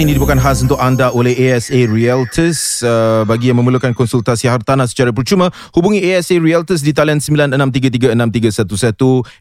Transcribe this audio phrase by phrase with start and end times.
[0.00, 2.80] Ini dibuatkan khas untuk anda oleh ASA Realtors.
[2.80, 8.16] Uh, bagi yang memerlukan konsultasi hartanah secara percuma, hubungi ASA Realtors di talian 96336311,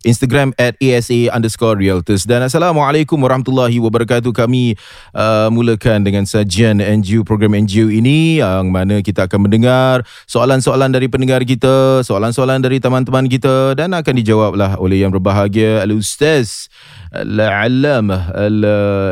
[0.03, 2.27] Instagram at ASA underscore Realtors.
[2.27, 4.35] Dan Assalamualaikum warahmatullahi wabarakatuh.
[4.35, 4.75] Kami
[5.15, 11.07] uh, mulakan dengan sajian NGU, program NGU ini yang mana kita akan mendengar soalan-soalan dari
[11.07, 16.67] pendengar kita, soalan-soalan dari teman-teman kita dan akan dijawablah oleh yang berbahagia Al-Ustaz
[17.09, 18.33] Al-Alamah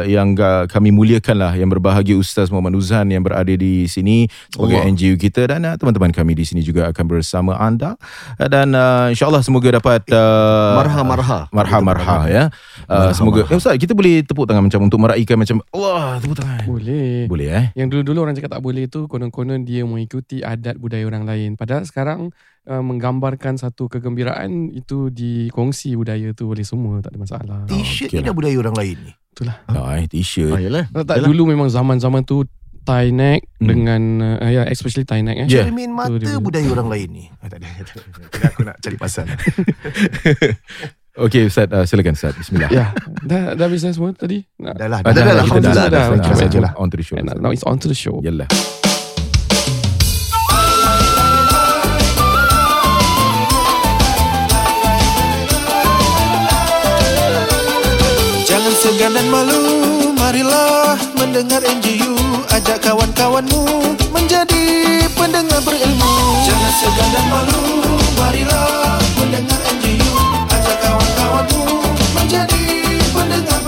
[0.06, 0.38] yang
[0.70, 4.94] kami muliakanlah yang berbahagia Ustaz Muhammad Uzan yang berada di sini sebagai Allah.
[4.94, 5.50] NGU kita.
[5.50, 7.98] Dan uh, teman-teman kami di sini juga akan bersama anda.
[8.38, 12.44] Dan uh, insyaallah semoga dapat uh, marha marha marha marha ya.
[12.86, 16.64] Uh, semoga ya Ustaz kita boleh tepuk tangan macam untuk meraihkan macam Allah tepuk tangan.
[16.70, 17.26] Boleh.
[17.26, 17.66] Boleh eh?
[17.73, 21.50] Yang dulu-dulu orang cakap tak boleh tu konon-konon dia mengikuti adat budaya orang lain.
[21.58, 22.30] Padahal sekarang
[22.68, 27.58] uh, menggambarkan satu kegembiraan itu dikongsi budaya tu oleh semua tak ada masalah.
[27.66, 29.14] T-shirt oh, okay ni dah budaya orang lain ni.
[29.34, 29.58] Itulah.
[29.72, 30.54] Oh, eh, t-shirt.
[30.54, 30.86] Oh, yalah.
[30.92, 31.28] Tak, yalah.
[31.32, 32.44] dulu memang zaman-zaman tu
[32.88, 33.68] tie neck hmm.
[33.68, 35.48] dengan uh, ya yeah, especially tie neck eh.
[35.52, 35.68] Yeah.
[35.68, 37.26] Cermin mata tu budaya orang lain ni.
[37.44, 37.68] Ah, tak ada.
[38.52, 39.28] Aku nak cari pasal.
[41.18, 42.72] Okey Ustaz uh, silakan Ustaz bismillah.
[42.72, 42.95] Ya.
[43.26, 44.45] Dah dah bisa semua tadi?
[44.56, 45.02] Dah lah.
[45.04, 45.23] Dah dah.
[45.26, 45.45] Dah dah.
[45.60, 46.06] Dah dah.
[46.48, 46.73] Dah dah.
[46.80, 47.18] On to the show.
[47.20, 48.22] Now it's on to the show.
[48.23, 48.48] Yalah.
[48.48, 48.97] segan
[61.38, 62.17] Marilah mendengar NGU
[62.49, 63.61] Ajak kawan-kawanmu
[64.09, 66.13] Menjadi pendengar berilmu.
[66.49, 67.61] Jangan segan dan malu
[68.17, 70.17] Marilah mendengar NGU
[70.49, 71.61] Ajak kawan-kawanmu
[72.17, 72.65] Menjadi
[73.13, 73.67] pendengar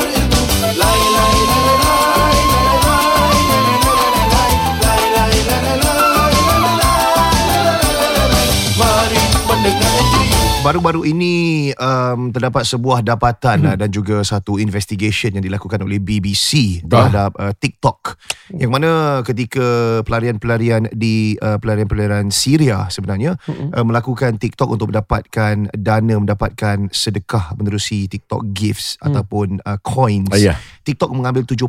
[10.69, 11.33] baru-baru ini
[11.81, 13.77] um, terdapat sebuah dapatan hmm.
[13.81, 18.21] dan juga satu investigation yang dilakukan oleh BBC terhadap uh, TikTok
[18.53, 23.73] yang mana ketika pelarian-pelarian di uh, pelarian-pelarian Syria sebenarnya hmm.
[23.73, 29.09] uh, melakukan TikTok untuk mendapatkan dana mendapatkan sedekah menerusi TikTok gifts hmm.
[29.09, 30.57] ataupun uh, coins uh, yeah.
[30.85, 31.65] TikTok mengambil 70%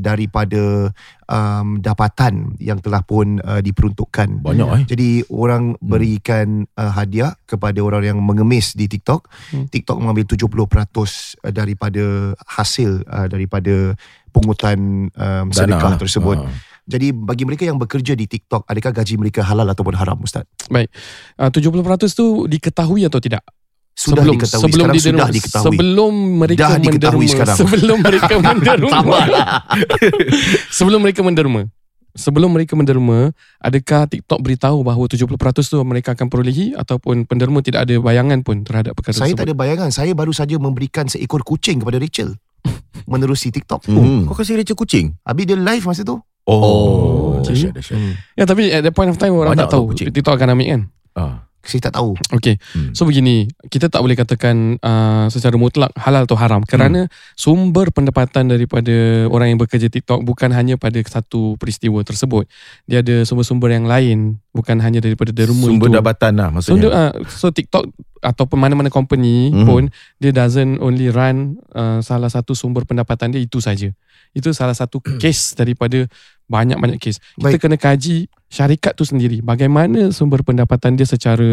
[0.00, 0.88] daripada
[1.30, 4.42] um, dapatan yang telah pun uh, diperuntukkan.
[4.42, 4.82] Banyak eh.
[4.90, 5.80] Jadi orang hmm.
[5.80, 9.26] berikan uh, hadiah kepada orang yang mengemis di TikTok.
[9.50, 9.66] Hmm.
[9.66, 12.04] TikTok mengambil 70% uh, daripada
[12.46, 13.98] hasil uh, daripada
[14.30, 16.00] pungutan um, sedekah Dana.
[16.00, 16.38] tersebut.
[16.46, 16.50] Uh.
[16.86, 20.46] Jadi bagi mereka yang bekerja di TikTok, adakah gaji mereka halal ataupun haram Ustaz?
[20.70, 20.90] Baik.
[21.34, 21.82] Uh, 70%
[22.14, 23.42] tu diketahui atau tidak?
[24.00, 28.34] sudah sebelum, diketahui sebelum sekarang sudah diketahui sebelum mereka dah diketahui menderma sekarang sebelum mereka
[28.40, 29.18] menderma
[30.72, 31.60] sebelum mereka menderma
[32.14, 35.30] sebelum mereka menderma adakah TikTok beritahu bahawa 70%
[35.66, 39.38] tu mereka akan perolehi ataupun penderma tidak ada bayangan pun terhadap perkara saya tersebut?
[39.38, 39.88] tak ada bayangan.
[39.92, 42.34] Saya baru saja memberikan seekor kucing kepada Rachel
[43.12, 43.86] menerusi TikTok.
[43.90, 44.26] Hmm.
[44.26, 45.14] kau kasih Rachel kucing?
[45.26, 46.16] Habis dia live masa tu.
[46.48, 47.30] Oh, oh.
[47.44, 47.98] Dahsyat, dahsyat.
[47.98, 48.14] Hmm.
[48.34, 49.92] ya tapi at that point of time orang Banyak tak tahu.
[49.92, 50.82] TikTok akan ambil kan?
[51.18, 52.16] Ah saya tak tahu.
[52.40, 52.56] Okay.
[52.72, 52.96] Hmm.
[52.96, 57.12] So begini, kita tak boleh katakan uh, secara mutlak halal atau haram kerana hmm.
[57.36, 62.48] sumber pendapatan daripada orang yang bekerja TikTok bukan hanya pada satu peristiwa tersebut.
[62.88, 65.96] Dia ada sumber-sumber yang lain bukan hanya daripada derma sumber itu.
[66.00, 66.88] jabatan lah maksudnya.
[66.88, 69.64] So, uh, so TikTok ataupun mana-mana company hmm.
[69.64, 69.82] pun
[70.20, 73.92] dia doesn't only run uh, salah satu sumber pendapatan dia itu saja.
[74.32, 76.08] Itu salah satu case daripada
[76.48, 77.20] banyak-banyak kes.
[77.36, 77.60] Kita Baik.
[77.62, 79.40] kena kaji syarikat tu sendiri.
[79.40, 81.46] Bagaimana sumber pendapatan dia secara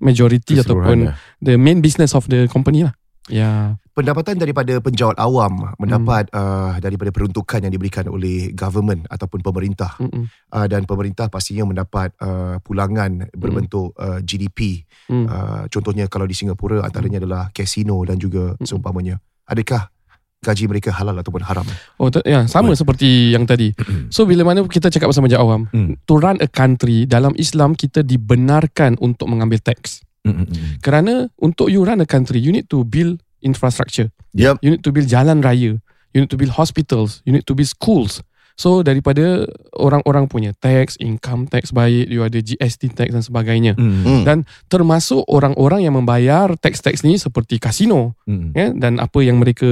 [0.00, 1.12] majority ataupun
[1.44, 2.96] the main business of the company lah.
[3.28, 3.76] Ya.
[3.92, 6.38] Pendapatan daripada penjawat awam mendapat hmm.
[6.38, 10.00] uh, daripada peruntukan yang diberikan oleh government ataupun pemerintah.
[10.00, 10.32] Hmm.
[10.48, 14.00] Uh, dan pemerintah pastinya mendapat uh, pulangan berbentuk hmm.
[14.00, 14.88] uh, GDP.
[15.12, 15.28] Hmm.
[15.28, 17.24] Uh, contohnya kalau di Singapura antaranya hmm.
[17.28, 18.64] adalah kasino dan juga hmm.
[18.64, 19.20] seumpamanya.
[19.44, 19.92] Adakah
[20.38, 21.66] gaji mereka halal ataupun haram.
[21.98, 22.78] Oh ya, sama right.
[22.78, 23.74] seperti yang tadi.
[24.14, 26.06] So bila mana kita cakap pasal majlis awam, mm.
[26.08, 30.00] to run a country dalam Islam kita dibenarkan untuk mengambil tax.
[30.24, 30.82] Mm-hmm.
[30.84, 34.10] Kerana untuk you run a country, you need to build infrastructure.
[34.34, 34.60] Yep.
[34.62, 35.78] You need to build jalan raya.
[36.12, 37.20] You need to build hospitals.
[37.28, 38.24] You need to build schools.
[38.58, 39.46] So daripada
[39.78, 43.78] orang-orang punya tax, income tax baik, you ada GST tax dan sebagainya.
[43.78, 44.26] Mm.
[44.26, 48.18] Dan termasuk orang-orang yang membayar tax-tax ni seperti kasino.
[48.26, 48.48] Mm.
[48.58, 49.70] Ya, dan apa yang mereka,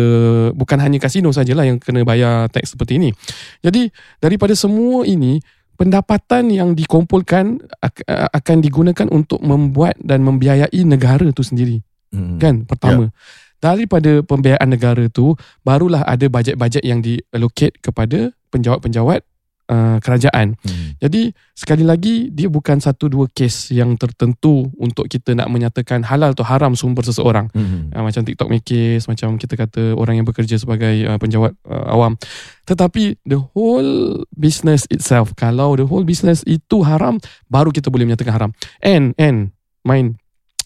[0.55, 3.11] bukan hanya kasino sajalah yang kena bayar tax seperti ini.
[3.59, 3.91] Jadi
[4.23, 5.43] daripada semua ini,
[5.75, 7.59] pendapatan yang dikumpulkan
[8.39, 11.83] akan digunakan untuk membuat dan membiayai negara itu sendiri.
[12.15, 12.39] Mm.
[12.39, 13.11] Kan, pertama.
[13.11, 19.25] Yeah daripada pembiayaan negara tu barulah ada bajet-bajet yang diallocate kepada penjawat-penjawat
[19.71, 20.55] uh, kerajaan.
[20.63, 20.95] Hmm.
[20.99, 26.33] Jadi sekali lagi dia bukan satu dua kes yang tertentu untuk kita nak menyatakan halal
[26.33, 27.51] atau haram sumber seseorang.
[27.53, 27.91] Hmm.
[27.93, 31.87] Uh, macam TikTok make case, macam kita kata orang yang bekerja sebagai uh, penjawat uh,
[31.93, 32.15] awam.
[32.67, 38.35] Tetapi the whole business itself, kalau the whole business itu haram, baru kita boleh menyatakan
[38.35, 38.51] haram.
[38.83, 39.55] And and
[39.87, 40.19] main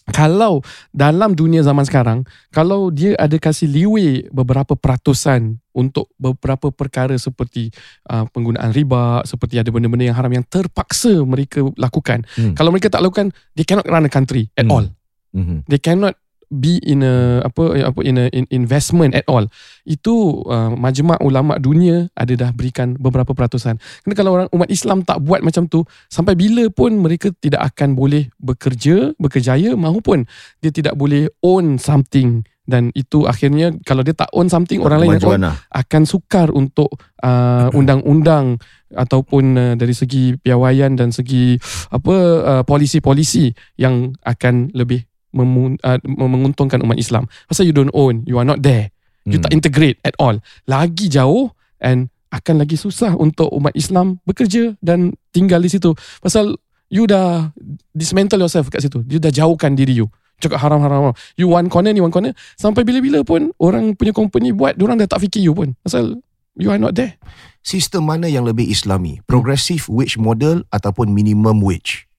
[0.09, 7.13] kalau dalam dunia zaman sekarang, kalau dia ada kasih leeway beberapa peratusan untuk beberapa perkara
[7.15, 7.69] seperti
[8.09, 12.25] uh, penggunaan riba, seperti ada benda-benda yang haram yang terpaksa mereka lakukan.
[12.33, 12.57] Hmm.
[12.57, 14.73] Kalau mereka tak lakukan, they cannot run a country at Hmm.
[14.73, 14.85] all.
[15.31, 15.61] Hmm.
[15.69, 16.17] They cannot
[16.51, 19.47] be in a apa apa in a in investment at all.
[19.87, 23.79] Itu uh, majma' ulama dunia ada dah berikan beberapa peratusan.
[24.03, 27.95] Kerana kalau orang umat Islam tak buat macam tu, sampai bila pun mereka tidak akan
[27.95, 30.27] boleh bekerja, berkejaya maupun
[30.59, 35.19] dia tidak boleh own something dan itu akhirnya kalau dia tak own something orang lain
[35.19, 35.55] yang own lah.
[35.75, 38.61] akan sukar untuk uh, undang-undang
[38.95, 41.59] ataupun uh, dari segi piawaian dan segi
[41.91, 47.27] apa uh, polisi-polisi yang akan lebih memun, uh, menguntungkan umat Islam.
[47.47, 48.91] Pasal you don't own, you are not there.
[49.23, 49.45] You Hmm.
[49.45, 50.41] tak integrate at all.
[50.65, 55.91] Lagi jauh and akan lagi susah untuk umat Islam bekerja dan tinggal di situ.
[56.23, 56.55] Pasal
[56.87, 57.51] you dah
[57.91, 59.03] dismantle yourself kat situ.
[59.07, 60.07] You dah jauhkan diri you.
[60.41, 61.13] Cakap haram-haram.
[61.37, 62.33] You one corner, ni one corner.
[62.57, 65.77] Sampai bila-bila pun orang punya company buat, orang dah tak fikir you pun.
[65.85, 66.17] Pasal
[66.57, 67.13] you are not there.
[67.61, 69.21] Sistem mana yang lebih islami?
[69.29, 72.09] Progressive wage model ataupun minimum wage?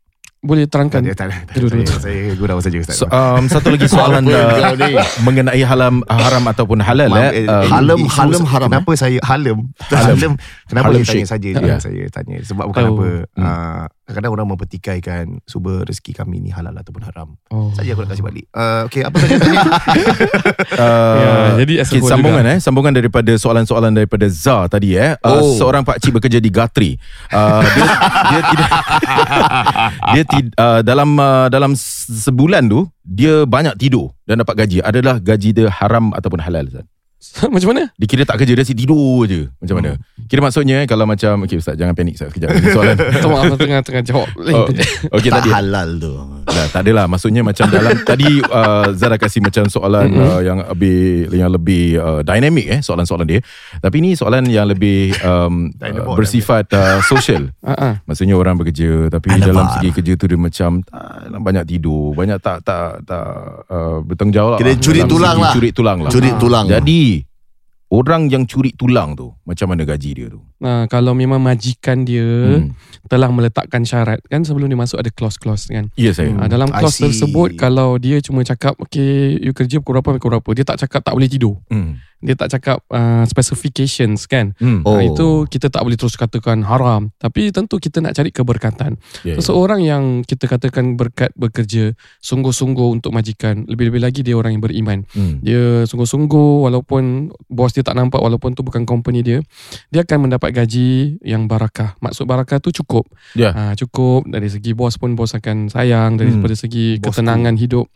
[0.42, 1.06] Boleh terangkan.
[1.06, 1.36] Tak ada, tak ada.
[1.54, 1.86] Dulu, dulu.
[1.86, 2.98] Saya, saya gurau saja Ustaz.
[2.98, 7.46] So, um, satu lagi soalan uh, mengenai halam haram ataupun halal Ma- eh.
[7.46, 7.70] eh, Um,
[8.10, 9.70] halem haram, Kenapa saya halem?
[9.86, 10.18] Halem.
[10.18, 10.32] Halem.
[10.66, 11.60] Kenapa Halem saya tanya saja Ya.
[11.62, 12.90] je saya tanya sebab bukan Oh.
[12.90, 13.08] apa.
[13.38, 13.44] Hmm.
[13.46, 17.38] Uh, kadang-kadang orang mempertikaikan sumber rezeki kami ni halal ataupun haram.
[17.48, 17.70] Oh.
[17.72, 18.44] Saja aku nak kasih balik.
[18.50, 19.56] Uh, okay, apa saja tadi?
[20.76, 22.52] uh, Ya, jadi okay, sambungan juga.
[22.52, 25.54] eh sambungan daripada soalan-soalan daripada Zah tadi eh uh, Oh.
[25.54, 26.98] seorang pak cik bekerja di Gatri
[27.30, 27.84] uh, dia
[28.28, 28.70] dia tidak
[30.12, 34.78] dia tid, uh, dalam uh, dalam se- sebulan tu dia banyak tidur dan dapat gaji
[34.80, 36.86] adalah gaji dia haram ataupun halal Ustaz
[37.54, 37.86] Macam mana?
[37.94, 39.94] dia kira tak kerja dia asyik tidur je macam mana
[40.32, 42.96] kira maksudnya eh, kalau macam okay Ustaz jangan panik Ustaz sekejap Ini soalan
[43.32, 44.28] maaf tengah tengah jawab.
[44.52, 44.68] Oh,
[45.16, 46.12] okay tak tadi halal tu.
[46.44, 50.24] Dah, tak adalah maksudnya macam dalam tadi uh, Zara kasih macam soalan Mm-mm.
[50.24, 51.00] uh, yang lebih
[51.32, 53.40] yang lebih uh, dynamic eh soalan-soalan dia.
[53.80, 57.52] Tapi ni soalan yang lebih um, uh, bersifat uh, social.
[57.64, 58.00] Ah.
[58.04, 59.48] Maksudnya orang bekerja tapi Alamak.
[59.48, 63.26] dalam segi kerja tu dia macam tak, banyak tidur, banyak tak tak tak
[63.68, 65.52] uh, bertanggungjawab Kira curi tulang segi lah.
[65.52, 66.10] Curi tulang lah.
[66.12, 66.66] Curi tulang.
[66.68, 67.31] Jadi
[67.92, 70.40] orang yang curi tulang tu macam mana gaji dia tu?
[70.58, 72.72] Nah, kalau memang majikan dia Hmm.
[73.04, 75.92] telah meletakkan syarat kan sebelum dia masuk ada clause-clause kan.
[75.94, 76.32] Ya saya.
[76.40, 80.50] Ah, dalam clause tersebut kalau dia cuma cakap okay you kerja pukul berapa pukul berapa
[80.56, 81.60] dia tak cakap tak boleh tidur.
[81.68, 82.00] Hmm.
[82.22, 84.54] Dia tak cakap uh, specifications kan.
[84.62, 84.86] Hmm.
[84.86, 84.96] Oh.
[84.96, 88.96] Ah, itu kita tak boleh terus katakan haram tapi tentu kita nak cari keberkatan.
[89.26, 89.42] Ya, ya.
[89.42, 95.02] Seseorang yang kita katakan berkat bekerja sungguh-sungguh untuk majikan lebih-lebih lagi dia orang yang beriman.
[95.12, 95.42] Hmm.
[95.42, 99.42] Dia sungguh-sungguh walaupun bos dia tak nampak walaupun tu bukan company dia,
[99.90, 101.98] dia akan mendapat gaji yang barakah.
[101.98, 103.10] Maksud barakah tu cukup.
[103.34, 103.50] Ya.
[103.50, 106.44] Ha, cukup dari segi bos pun bos akan sayang dari Hmm.
[106.52, 107.88] segi Bos ketenangan hidup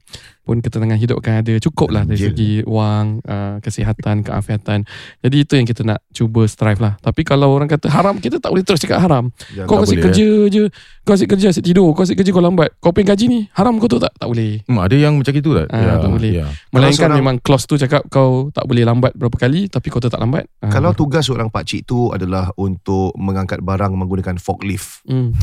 [0.47, 2.31] pun ketenangan hidup akan ada cukup lah dari Anjir.
[2.33, 4.85] segi wang, uh, kesihatan, keafiatan.
[5.21, 6.95] Jadi itu yang kita nak cuba strive lah.
[7.01, 9.33] Tapi kalau orang kata haram, kita tak boleh terus cakap haram.
[9.53, 10.63] Jangan Kau asyik boleh, kerja je,
[11.03, 12.71] kau asyik kerja asyik tidur, kau asyik kerja kau lambat.
[12.81, 14.13] Kau pengen gaji ni, haram kau tu tak?
[14.17, 14.63] Tak boleh.
[14.65, 15.67] Hmm, ada yang macam itu tak?
[15.73, 16.33] Ah, tak boleh.
[16.41, 16.47] Ya.
[16.73, 20.23] Melainkan seorang- memang clause tu cakap kau tak boleh lambat berapa kali tapi kau tetap
[20.23, 20.47] lambat.
[20.63, 25.35] Ah, Kalau tugas seorang pakcik tu adalah untuk mengangkat barang menggunakan forklift hmm.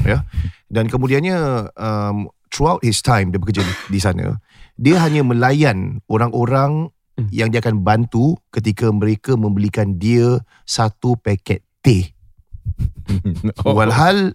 [0.69, 4.37] dan kemudiannya um, throughout his time dia bekerja di, di sana
[4.77, 7.29] dia hanya melayan orang-orang Hmm.
[7.29, 12.09] yang dia akan bantu ketika mereka membelikan dia satu paket teh
[13.61, 13.75] Oh.
[13.75, 14.33] walhal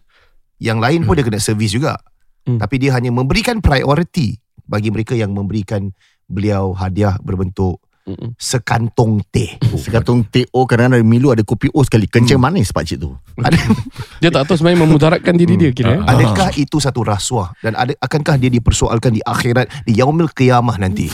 [0.59, 1.99] yang lain pun dia kena servis juga
[2.45, 2.57] Hmm.
[2.57, 5.91] tapi dia hanya memberikan priority bagi mereka yang memberikan
[6.25, 8.33] beliau hadiah berbentuk Mm-mm.
[8.37, 12.07] sekantong teh Sekatung TO kadang-kadang ada Milo ada kopi O sekali.
[12.07, 12.49] Kencing Hmm.
[12.49, 13.13] manis pakcik tu.
[14.23, 15.93] Dia tak tahu sebenarnya memudaratkan diri dia kira.
[15.93, 16.01] eh.
[16.01, 16.17] Ah.
[16.17, 21.13] Adakah itu satu rasuah dan ada akankah dia dipersoalkan di akhirat di yaumil qiyamah nanti?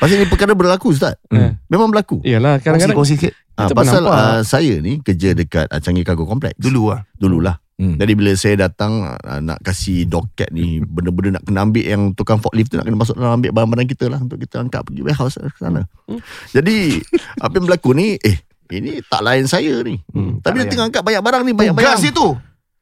[0.00, 1.20] Pasal ni perkara berlaku Ustaz.
[1.28, 1.60] Hmm.
[1.68, 2.18] Memang berlaku.
[2.20, 5.76] Iyalah Kongsi kadang-kadang kongsi sikit Ah, Kita pun pasal uh, saya ni kerja dekat uh,
[5.76, 6.56] Changi Cargo Complex.
[6.56, 7.04] dulu ah.
[7.14, 7.60] Dululah.
[7.76, 7.96] Hmm.
[7.96, 12.36] Jadi bila saya datang uh, nak kasih doket ni benda-benda nak kena ambil yang tukang
[12.36, 15.36] forklift tu nak kena masuk dalam ambil barang-barang kita lah untuk kita angkat pergi warehouse
[15.36, 15.84] ke sana.
[16.04, 16.20] Hmm.
[16.50, 17.04] Jadi
[17.36, 18.36] apa yang berlaku ni eh
[18.70, 20.00] ini tak lain saya ni.
[20.08, 20.70] Hmm, Tapi dia layan.
[20.70, 22.28] tengah angkat banyak barang ni banyak Tugas dia tu.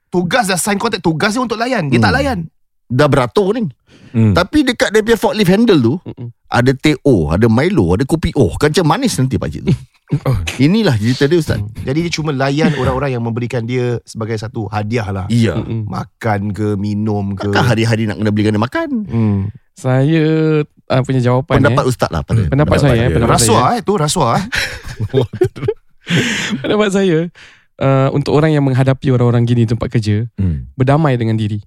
[0.09, 1.87] Tugas dah sign kontrak tugas dia untuk layan.
[1.87, 2.07] Dia Hmm.
[2.07, 2.39] tak layan.
[2.87, 3.67] Dah beratur ni.
[4.11, 4.33] Hmm.
[4.33, 6.29] Tapi dekat dia punya forklift handle tu Mm-mm.
[6.47, 8.53] ada teh O, ada Milo, ada kopi O.
[8.55, 9.73] Kan macam manis nanti pakcik tu.
[10.65, 11.61] Inilah cerita dia Ustaz.
[11.79, 15.27] Jadi dia cuma layan orang-orang yang memberikan dia sebagai satu hadiah lah.
[15.29, 15.61] Iya.
[15.61, 15.85] Mm-mm.
[15.85, 17.47] Makan ke, minum ke.
[17.47, 18.89] Takkan hari-hari nak kena belikan dia makan.
[19.05, 19.39] Hmm.
[19.79, 20.25] Saya
[20.67, 21.91] uh, punya jawapan Pendapat eh.
[21.93, 22.43] Ustaz lah pada.
[22.51, 23.15] pendapat, saya eh, dia.
[23.15, 23.77] pendapat Rasuah saya.
[23.77, 24.45] eh tu rasuah eh.
[26.65, 27.19] Pendapat saya
[27.79, 30.73] uh, untuk orang yang menghadapi orang-orang gini tempat kerja, Hmm.
[30.75, 31.61] berdamai dengan diri.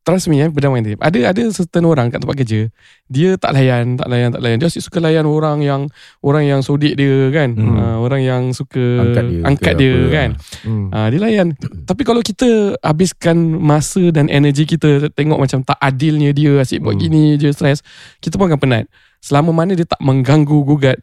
[0.00, 0.98] Trust me eh, berdamai dengan diri.
[0.98, 2.72] Ada ada certain orang kat tempat kerja,
[3.04, 4.56] dia tak layan, tak layan, tak layan.
[4.56, 5.92] Dia asyik suka layan orang yang
[6.24, 7.52] orang yang sodik dia kan.
[7.52, 7.76] Hmm.
[7.76, 10.08] Uh, orang yang suka Angkat dia angkat dia apa.
[10.08, 10.28] kan.
[10.64, 10.86] Hmm.
[10.88, 11.48] Uh, dia layan.
[11.84, 16.96] Tapi kalau kita habiskan masa dan energi kita tengok macam tak adilnya dia asyik buat
[16.96, 17.04] Hmm.
[17.04, 17.84] gini je stres,
[18.24, 18.84] kita pun akan penat.
[19.20, 20.96] Selama mana dia tak mengganggu gugat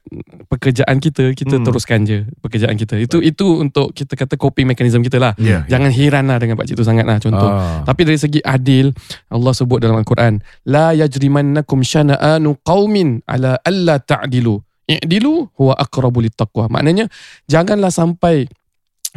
[0.49, 1.65] pekerjaan kita, kita Hmm.
[1.69, 2.97] teruskan je pekerjaan kita.
[2.97, 5.37] Itu itu untuk kita kata coping mechanism kita lah.
[5.37, 5.69] Ya.
[5.69, 7.45] Jangan heran lah dengan pakcik tu sangat lah contoh.
[7.45, 7.85] Ah.
[7.85, 8.89] Tapi dari segi adil,
[9.29, 14.65] Allah sebut dalam Al-Quran, la yajrimannakum syana'anu qaumin ala alla ta'dilu.
[14.89, 16.73] I'dilu huwa aqrabu littaqwa.
[16.73, 17.11] Maknanya
[17.45, 18.49] janganlah sampai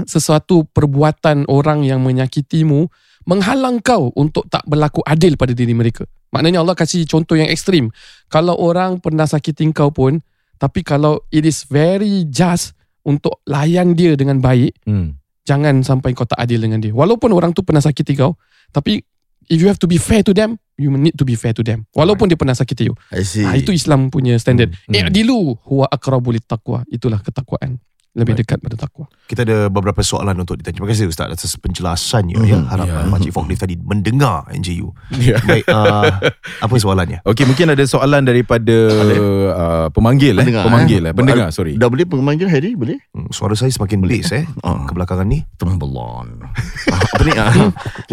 [0.05, 2.91] sesuatu perbuatan orang yang menyakitimu
[3.29, 6.07] menghalang kau untuk tak berlaku adil pada diri mereka.
[6.31, 7.91] Maknanya Allah kasih contoh yang ekstrim.
[8.31, 10.23] Kalau orang pernah sakiti kau pun,
[10.57, 12.73] tapi kalau it is very just
[13.03, 15.19] untuk layan dia dengan baik, Hmm.
[15.43, 16.95] jangan sampai kau tak adil dengan dia.
[16.95, 18.39] Walaupun orang tu pernah sakiti kau,
[18.71, 19.03] tapi
[19.51, 21.85] if you have to be fair to them, you need to be fair to them.
[21.93, 22.95] Walaupun dia pernah sakiti you.
[23.11, 23.43] I see.
[23.43, 24.71] Ha, itu Islam punya standard.
[24.87, 25.11] Hmm.
[25.11, 26.87] I'dilu huwa aqrabu littaqwa.
[26.87, 27.83] Itulah ketakwaan.
[28.11, 29.07] Lebih dekat pada takwa.
[29.25, 30.77] Kita ada beberapa soalan untuk ditanya.
[30.77, 32.45] Terima kasih Ustaz atas penjelasannya Mhm.
[32.45, 32.59] ya.
[32.67, 32.95] Harap Ya.
[32.99, 33.07] yeah.
[33.07, 34.91] Pakcik Forklift tadi mendengar NJU.
[35.15, 35.39] Ya.
[35.41, 36.19] Baik, uh,
[36.59, 37.23] apa soalannya?
[37.23, 40.43] Okey, mungkin ada soalan daripada uh, pemanggil eh.
[40.43, 41.07] Pendengar, Pemanggil eh.
[41.07, 41.15] eh.
[41.15, 41.79] Pendengar, sorry.
[41.79, 42.75] Dah boleh pemanggil Harry?
[42.75, 42.99] Boleh?
[43.15, 44.45] Hmm, Suara saya semakin bass eh.
[44.61, 44.91] Ah.
[44.91, 45.47] Kebelakangan ni.
[45.55, 46.43] Tembelon.
[46.91, 47.33] Ah, Apa ni?
[47.37, 47.53] ah?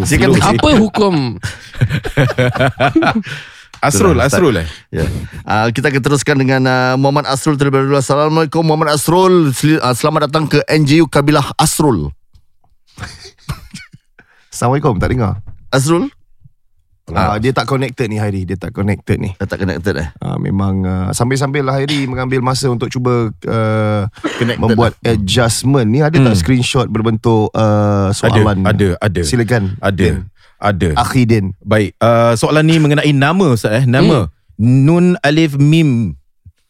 [0.05, 0.53] Silakan.
[0.53, 1.15] Apa hukum
[3.79, 4.25] Asrul, Itulah.
[4.25, 4.67] Asrul eh.
[4.89, 5.05] Ya.
[5.43, 7.97] Uh, kita akan teruskan dengan uh, Muhammad Asrul terlebih dahulu.
[7.97, 9.51] Assalamualaikum Muhammad Asrul.
[9.51, 12.09] Sel- uh, selamat datang ke NJU Kabilah Asrul.
[14.49, 15.33] Assalamualaikum, tak dengar.
[15.69, 16.09] Asrul?
[17.07, 19.31] Ah, dia tak connected ni Hairi, dia tak connected ni.
[19.37, 20.11] Tak connected eh?
[20.19, 24.03] Ah, memang uh, sambil-sambil lah Hairi mengambil masa untuk cuba uh,
[24.35, 25.15] Connected membuat lah.
[25.15, 26.35] adjustment ni ada tak Hmm.
[26.35, 28.59] screenshot berbentuk uh, Ada, soalan?
[28.67, 29.21] ada, ada.
[29.23, 29.79] Silakan.
[29.79, 30.19] Ada.
[30.19, 30.27] Din.
[30.57, 30.97] Ada.
[30.97, 31.53] Akhidin.
[31.61, 33.85] Baik, uh, soalan ni mengenai nama Ustaz eh.
[33.85, 34.29] Nama.
[34.57, 36.17] Nun alif mim.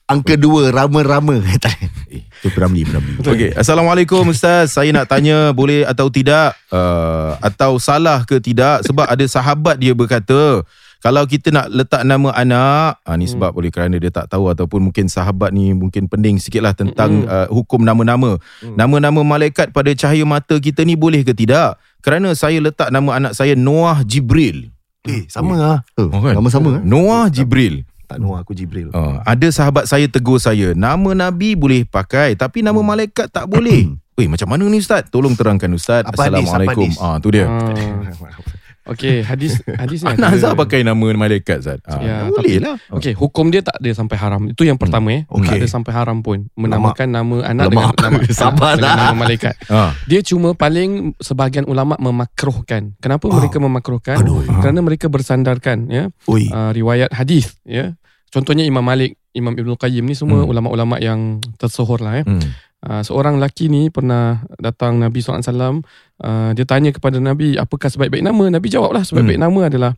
[0.08, 1.36] Angka dua, rama-rama.
[1.44, 3.20] eh, tu Piramli, Piramli.
[3.32, 4.76] Okey, Assalamualaikum Ustaz.
[4.76, 9.92] Saya nak tanya boleh atau tidak uh, atau salah ke tidak sebab ada sahabat dia
[9.92, 10.64] berkata
[10.98, 14.90] kalau kita nak letak nama anak, ah, ni sebab oleh kerana dia tak tahu ataupun
[14.90, 17.30] mungkin sahabat ni mungkin pening sikit lah tentang Mm.
[17.30, 18.42] uh, hukum nama-nama.
[18.66, 21.78] Nama-nama malaikat pada cahaya mata kita ni boleh ke tidak?
[22.02, 24.72] Kerana saya letak nama anak saya Noah Jibril.
[25.08, 25.80] Eh, sama ah.
[25.96, 26.36] Oh, Oh, kan?
[26.36, 26.84] Sama-sama eh?
[26.84, 27.88] Noah Jibril.
[28.08, 28.88] Tak Noah, aku Jibril.
[28.96, 33.92] Uh, ada sahabat saya tegur saya, nama Nabi boleh pakai tapi nama malaikat tak boleh.
[34.18, 35.12] Weh, macam mana ni Ustaz?
[35.12, 36.08] Tolong terangkan Ustaz.
[36.08, 36.90] Apa Assalamualaikum.
[36.98, 37.46] Ah, tu dia.
[37.46, 37.70] Ah.
[38.88, 41.80] Okey, hadis hadis ni Anak Azhar pakai nama malaikat Ustaz.
[41.84, 42.76] Ah, Ya, boleh tapi- lah.
[42.90, 44.42] Okey, hukum dia tak ada sampai haram.
[44.48, 45.22] Itu yang pertama eh.
[45.28, 45.44] Okey.
[45.46, 47.94] Tak ada sampai haram pun menamakan nama anak Lemak.
[47.94, 49.54] dengan nama Sabar dengan nama malaikat.
[49.68, 49.92] Ah.
[50.06, 52.96] Dia cuma paling sebahagian ulama memakruhkan.
[52.98, 54.18] Kenapa mereka memakruhkan?
[54.18, 54.42] Aduh.
[54.60, 57.94] Kerana mereka bersandarkan ya uh, riwayat hadis ya.
[58.28, 60.52] Contohnya Imam Malik, Imam Ibn Qayyim ni semua Hmm.
[60.52, 62.24] ulama-ulama yang tersohor lah ya.
[62.26, 62.44] Hmm.
[62.88, 68.24] Uh, seorang lelaki ni pernah datang Nabi SAW uh, Dia tanya kepada Nabi Apakah sebaik-baik
[68.24, 69.92] nama Nabi jawablah Sebaik-baik nama adalah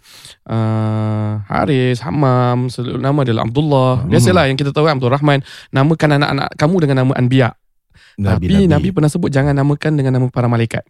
[0.49, 6.17] uh, Haris, Hammam Seluruh nama adalah Abdullah Biasalah yang kita tahu kan Abdul Rahman Namakan
[6.17, 7.49] anak-anak kamu dengan nama Anbiya
[8.17, 8.89] Tapi Nabi.
[8.89, 10.81] pernah sebut Jangan namakan dengan nama para malaikat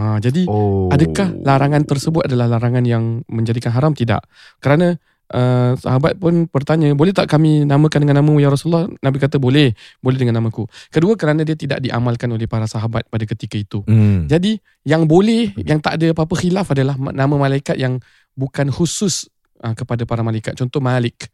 [0.00, 0.88] uh, Jadi Oh.
[0.88, 3.92] Adakah larangan tersebut adalah larangan yang menjadikan haram?
[3.92, 4.24] Tidak.
[4.64, 4.96] Kerana
[5.34, 8.86] uh, sahabat pun bertanya, boleh tak kami namakan dengan namamu ya Rasulullah?
[9.02, 10.70] Nabi kata boleh, boleh dengan namaku.
[10.94, 13.82] Kedua kerana dia tidak diamalkan oleh para sahabat pada ketika itu.
[13.90, 14.30] Hmm.
[14.30, 17.98] Jadi yang boleh, yang tak ada apa-apa khilaf adalah ma- nama malaikat yang
[18.38, 19.26] bukan khusus
[19.60, 20.54] uh, kepada para malaikat.
[20.54, 21.26] Contoh Malik.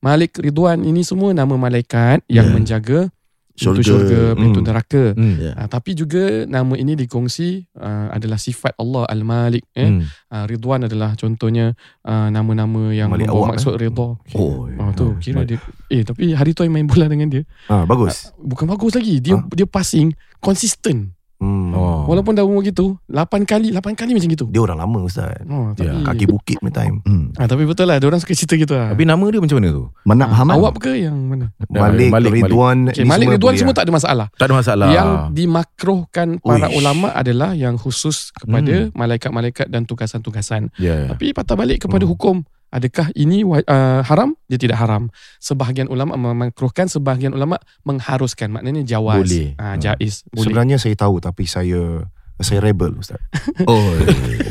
[0.00, 2.54] Malik Ridwan ini semua nama malaikat yang Ya.
[2.56, 3.12] menjaga
[3.60, 3.84] pintu Syurga.
[3.84, 4.66] syurga, pintu Hmm.
[4.66, 5.04] neraka.
[5.12, 5.36] Hmm.
[5.36, 5.52] Ya.
[5.52, 9.68] Uh, tapi juga nama ini dikongsi uh, adalah sifat Allah Al-Malik.
[9.76, 9.84] Eh?
[9.84, 10.08] Hmm.
[10.26, 14.08] Uh, Ridwan adalah contohnya uh, nama-nama yang Malik membawa awak, maksud redha.
[14.32, 17.42] Oh, Oh, tu kira dia eh tapi hari tu I main bola dengan dia.
[17.66, 18.32] Ah, bagus.
[18.34, 19.20] Bukan bagus lagi.
[19.20, 19.44] Dia Ah.
[19.46, 21.12] dia passing konsisten.
[21.36, 21.72] Hmm.
[21.72, 21.89] Oh.
[22.04, 24.46] Walaupun dah umur gitu, 8 kali, 8 kali macam gitu.
[24.46, 25.32] Dia orang lama Ustaz.
[25.44, 27.02] Oh, tapi, Ya, Kaki bukit punya time.
[27.02, 27.32] Hmm.
[27.34, 28.92] ah, tapi betul lah, dia orang suka cerita gitu lah.
[28.92, 29.84] Tapi nama dia macam mana tu?
[30.04, 30.54] Manap Ah, Hamad.
[30.54, 31.46] awak ke yang mana?
[31.66, 33.76] Malik, Malik, Ridwan Okay, ni Malik Ridwan semua ah?
[33.76, 34.26] tak ada masalah.
[34.32, 34.88] Tak ada masalah.
[34.88, 36.76] Yang dimakruhkan para Uish.
[36.76, 40.70] ulama adalah yang khusus kepada malaikat-malaikat dan tugasan-tugasan.
[40.76, 41.08] Ya.
[41.08, 42.12] Tapi patah balik kepada Hmm.
[42.12, 42.36] hukum
[42.70, 43.62] Adakah ini uh,
[44.00, 44.38] haram?
[44.46, 45.10] Dia tidak haram.
[45.36, 48.48] Sebahagian ulama memakruhkan, sebahagian ulama mengharuskan.
[48.48, 49.26] Maknanya jawaz.
[49.26, 49.58] Boleh.
[49.58, 50.22] Ah, jaiz.
[50.30, 50.46] Boleh.
[50.46, 52.06] Sebenarnya saya tahu tapi saya
[52.38, 53.20] saya rebel ustaz.
[53.68, 53.92] Oh.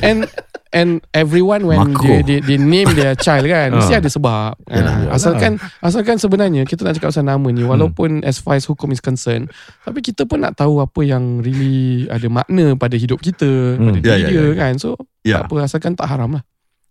[0.05, 0.29] and
[0.69, 2.05] and everyone when Makro.
[2.05, 5.15] dia, dia, dia name their child kan mesti ada sebab Yalah, Ah, yalah.
[5.17, 9.01] asalkan asalkan sebenarnya kita nak cakap pasal nama ni walaupun as far as hukum is
[9.01, 9.49] concerned
[9.81, 14.13] tapi kita pun nak tahu apa yang really ada makna pada hidup kita pada Ya,
[14.13, 15.41] diri ya, dia ya, kan so Ya.
[15.41, 16.43] tak apa asalkan tak haram lah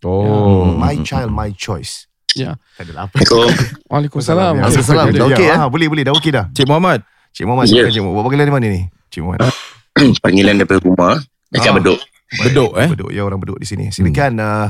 [0.07, 0.71] Oh.
[0.79, 2.07] My child my choice.
[2.37, 3.17] ya Tak apa.
[3.91, 5.07] Waalaikumsalam Waalaikumsalam.
[5.11, 5.59] Dah okey okey, eh?
[5.59, 6.45] Ha, boleh boleh dah okey dah.
[6.55, 7.03] Cik Muhammad.
[7.35, 8.15] Cik Muhammad silakan Cik Muhammad.
[8.15, 8.83] Buat panggilan di mana ni?
[9.11, 9.41] Cik Muhammad.
[10.25, 11.15] Panggilan daripada rumah
[11.51, 11.77] Dekat Ah.
[11.81, 11.99] Bedok
[12.45, 12.89] Bedok eh.
[12.93, 13.89] Bedok ya orang Bedok di sini.
[13.91, 14.69] Silakan uh,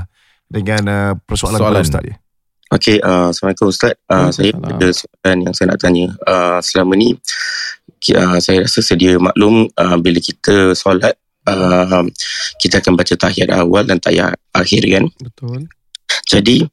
[0.48, 1.82] dengan uh, persoalan Soalan.
[1.82, 2.16] kepada ustaz dia.
[2.68, 7.16] Okey, uh, Assalamualaikum Ustaz uh, Saya ada soalan yang saya nak tanya uh, Selama ni
[8.12, 11.16] uh, Saya rasa sedia maklum uh, Bila kita solat
[11.48, 12.04] uh,
[12.60, 15.04] Kita akan baca tahiyat awal dan tahiyat akhir kan?
[15.20, 15.60] Betul.
[16.28, 16.64] Jadi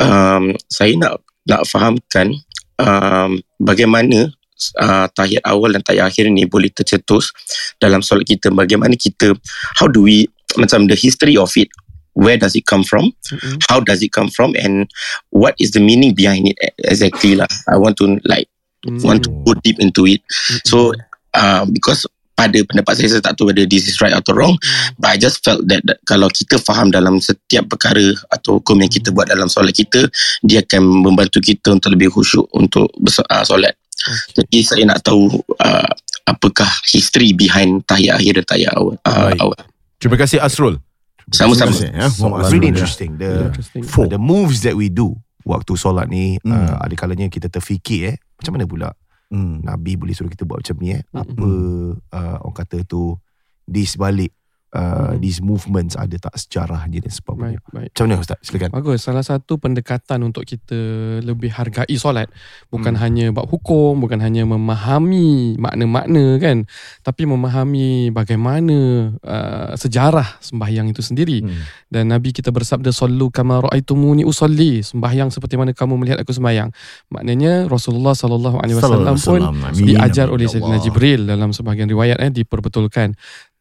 [0.00, 2.32] um, Saya nak nak fahamkan
[2.80, 4.32] um, Bagaimana
[4.80, 7.30] uh, tahiyat awal dan tahiyat akhir ni Boleh tercetus
[7.78, 8.48] dalam solat kita.
[8.50, 9.36] Bagaimana kita
[9.76, 11.68] How do we Macam the history of it
[12.12, 13.08] Where does it come from?
[13.32, 13.56] Mm-mm.
[13.72, 14.84] how does it come from and
[15.32, 17.48] what is the meaning behind it exactly lah.
[17.64, 18.98] I want to like Mm.
[19.06, 20.22] want to go deep into it.
[20.66, 20.90] So
[21.34, 22.06] uh, because
[22.42, 24.58] pada pendapat saya saya tak tahu whether this is right atau wrong
[24.98, 28.90] but I just felt that, that kalau kita faham dalam setiap perkara atau hukum yang
[28.90, 30.10] kita buat dalam solat kita
[30.42, 32.90] dia akan membantu kita untuk lebih khusyuk untuk
[33.30, 34.42] uh, solat Okay.
[34.42, 35.30] jadi saya nak tahu
[35.62, 35.90] uh,
[36.26, 39.38] apakah history behind tahiyat akhir dan tahiyat awal, uh, Baik.
[39.38, 39.58] awal.
[40.02, 40.82] Terima kasih Asrul.
[41.30, 42.10] sama-sama ya.
[42.10, 43.14] It's really interesting.
[43.14, 43.86] The Interesting.
[43.86, 45.14] for the moves that we do
[45.46, 46.50] waktu solat ni Hmm.
[46.50, 48.88] uh, ada kalanya kita terfikir eh macam mana pula
[49.32, 49.64] Hmm.
[49.64, 51.24] Nabi boleh suruh kita buat macam ni eh Mm-mm.
[51.24, 51.48] apa
[52.12, 53.16] uh, orang kata tu
[53.64, 54.28] di sebalik
[54.72, 55.20] uh, Mm.
[55.20, 57.60] these movements ada tak sejarahnya dan sebagainya.
[57.60, 58.38] baik baik Macam mana ustaz?
[58.40, 58.70] Silakan.
[58.72, 59.04] Bagus.
[59.04, 60.76] Salah satu pendekatan untuk kita
[61.20, 62.32] lebih hargai solat
[62.68, 63.02] bukan Hmm.
[63.02, 66.64] hanya bab hukum, bukan hanya memahami makna-makna kan,
[67.00, 68.78] tapi memahami bagaimana
[69.20, 71.44] uh, sejarah sembahyang itu sendiri.
[71.44, 71.62] Hmm.
[71.88, 76.72] Dan Nabi kita bersabda sallu kama raaitumuni usalli, sembahyang seperti mana kamu melihat aku sembahyang.
[77.12, 79.40] Maknanya Rasulullah sallallahu alaihi wasallam pun
[79.76, 80.34] diajar Amin.
[80.40, 80.78] oleh Ya Sayyidina.
[80.80, 83.12] Jibril dalam sebahagian riwayat eh diperbetulkan.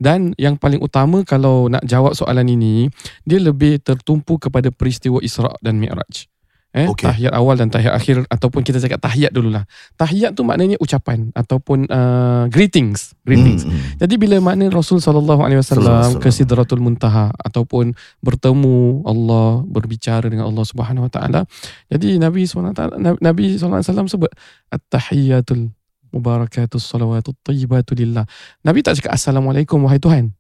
[0.01, 2.89] Dan yang paling utama kalau nak jawab soalan ini,
[3.21, 6.25] dia lebih tertumpu kepada peristiwa Isra dan Mi'raj.
[6.71, 7.03] Eh, Okey.
[7.03, 9.67] tahiyat awal dan tahiyat akhir ataupun kita cakap tahiyat dululah.
[9.99, 13.67] Tahiyat tu maknanya ucapan ataupun uh, greetings, greetings.
[13.67, 13.99] Hmm, hmm.
[13.99, 17.91] Jadi bila makna Rasul sallallahu alaihi wasallam ke Sidratul Muntaha ataupun
[18.23, 21.43] bertemu Allah berbicara dengan Allah Subhanahu wa taala.
[21.91, 22.71] Jadi Nabi SAW
[23.19, 24.31] Nabi sallallahu alaihi wasallam sebut
[24.71, 25.75] at-tahiyatul
[26.11, 28.27] mubarakatus salawatut tayyibatu lillah.
[28.61, 30.31] Nabi tak cakap assalamualaikum wahai Tuhan.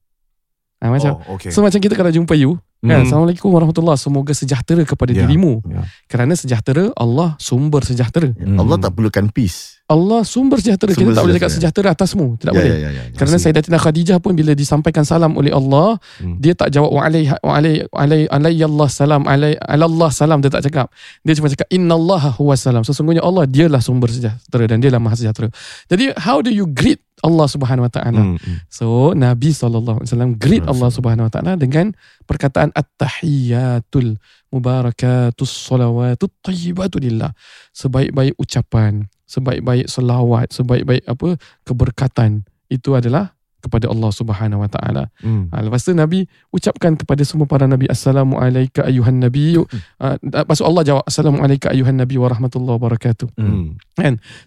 [0.81, 1.53] Ha, macam Oh, okay.
[1.53, 3.05] So macam kita kalau jumpa you kan, Hmm.
[3.05, 5.85] Assalamualaikum warahmatullahi Semoga sejahtera kepada Ya, dirimu ya.
[6.09, 9.80] Kerana sejahtera Allah sumber sejahtera Allah tak perlukan peace.
[9.91, 11.89] Allah sumber sejahtera Kita Sumber tak boleh cakap sejahtera.
[11.91, 13.03] sejahtera atasmu Tidak Ya, boleh ya, ya, ya.
[13.19, 16.39] Kerana Sayyidatina Khadijah pun bila disampaikan salam oleh Allah, Hmm.
[16.39, 20.47] dia tak jawab wa alaihi wa alaihi alaihi alaihi Allah salam alaihi Allah salam dia
[20.47, 20.87] tak cakap.
[21.21, 22.81] Dia cuma cakap innallaha huwa salam.
[22.81, 25.51] Sesungguhnya Allah dialah sumber sejahtera dan dialah maha sejahtera.
[25.85, 28.21] Jadi how do you greet Allah Subhanahu wa taala?
[28.23, 28.57] Hmm, hmm.
[28.65, 31.91] So Nabi sallallahu alaihi wasallam greet Allah Subhanahu wa taala dengan
[32.23, 34.17] perkataan at-tahiyatul
[34.49, 37.31] mubarakatus salawatut tayyibatu lillah.
[37.71, 45.07] Sebaik-baik ucapan, sebaik-baik selawat, sebaik-baik apa keberkatan itu adalah kepada Allah Subhanahu wa taala.
[45.21, 45.47] Hmm.
[45.53, 49.61] Ha, lepas tu Nabi ucapkan kepada semua para nabi assalamu alayka ayuhan nabi.
[50.01, 53.29] Ha, lepas tu Allah jawab assalamu alayka ayuhan nabi wa rahmatullahi wa barakatuh.
[53.37, 53.77] Hmm.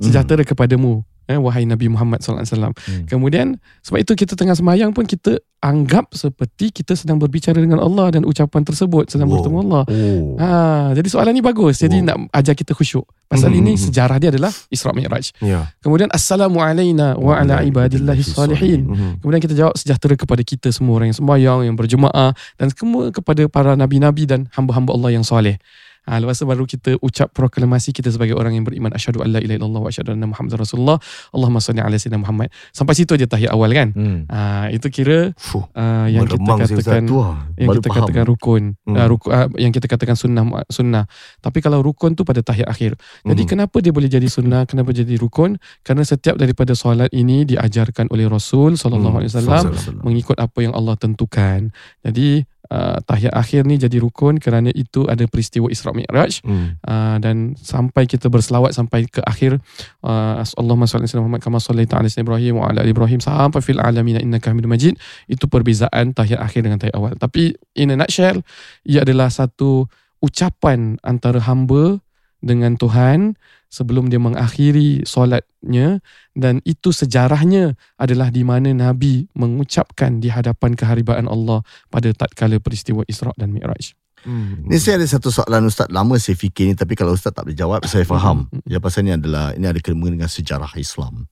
[0.03, 2.75] Sejahtera kepadamu eh, wahai Nabi Muhammad sallallahu alaihi wasallam.
[2.77, 3.05] Hmm.
[3.09, 3.47] Kemudian
[3.81, 8.29] sebab itu kita tengah sembahyang pun kita anggap seperti kita sedang berbicara dengan Allah dan
[8.29, 9.35] ucapan tersebut sedang Wow.
[9.41, 9.83] bertemu Allah.
[9.89, 10.37] Oh.
[10.37, 10.49] Ha,
[10.93, 11.81] jadi soalan ni bagus.
[11.81, 12.09] Jadi Wow.
[12.13, 13.09] nak ajar kita khusyuk.
[13.25, 13.87] Pasal Hmm, ini hmm, hmm.
[13.89, 15.33] sejarah dia adalah Isra Mi'raj.
[15.41, 15.73] Ya.
[15.81, 18.85] Kemudian assalamu alaina wa ala ibadillahi salihin.
[18.85, 19.13] Hmm.
[19.25, 23.49] Kemudian kita jawab sejahtera kepada kita semua orang yang sembahyang, yang berjemaah dan semua kepada
[23.49, 25.57] para nabi-nabi dan hamba-hamba Allah yang soleh.
[26.05, 29.57] Ha, lepas tu baru kita ucap proklamasi kita sebagai orang yang beriman asyhadu alla ilaha
[29.57, 31.01] illallah wa asyhadu anna muhammadar rasulullah.
[31.31, 32.53] Allahumma salli ala sayyidina Muhammad.
[32.71, 33.89] Sampai situ aja tahiyat awal kan.
[33.91, 34.19] Hmm.
[34.29, 35.65] Ha, itu kira Fuh.
[35.73, 37.49] uh, yang kita katakan Tu lah.
[37.57, 37.99] yang kita faham.
[38.05, 38.95] katakan rukun, Hmm.
[38.95, 41.05] uh, ruku, uh, yang kita katakan sunnah sunnah.
[41.41, 43.01] Tapi kalau rukun tu pada tahiyat akhir.
[43.25, 43.51] Jadi Hmm.
[43.57, 44.69] kenapa dia boleh jadi sunnah?
[44.69, 45.57] Kenapa jadi rukun?
[45.81, 49.21] Kerana setiap daripada solat ini diajarkan oleh Rasul sallallahu Hmm.
[49.25, 50.05] alaihi wasallam Sallallahu.
[50.05, 51.73] mengikut apa yang Allah tentukan.
[52.01, 56.77] Jadi uh, tahiyat akhir ni jadi rukun kerana itu ada peristiwa Isra Mi'raj Hmm.
[56.85, 59.61] uh, dan sampai kita berselawat sampai ke akhir
[60.05, 63.61] uh, Allahumma salli ala Muhammad kama sallaita ala sayyidina Ibrahim wa ala ali Ibrahim sampai
[63.65, 67.13] fil alamin innaka Hamidum Majid itu perbezaan tahiyat akhir dengan tahiyat awal.
[67.17, 68.45] Tapi in a nutshell
[68.85, 69.89] ia adalah satu
[70.21, 72.01] ucapan antara hamba
[72.45, 73.37] dengan Tuhan
[73.75, 75.99] sebelum dia mengakhiri solatnya
[76.39, 83.03] dan itu sejarahnya adalah di mana Nabi mengucapkan di hadapan keharibaan Allah pada tatkala peristiwa
[83.11, 83.99] Isra' dan Mi'raj.
[84.25, 84.65] Hmm.
[84.65, 87.61] Ni saya ada satu soalan Ustaz Lama saya fikir ni Tapi kalau Ustaz tak boleh
[87.61, 91.29] jawab Saya faham Yang pasal ni adalah Ini ada kena dengan sejarah Islam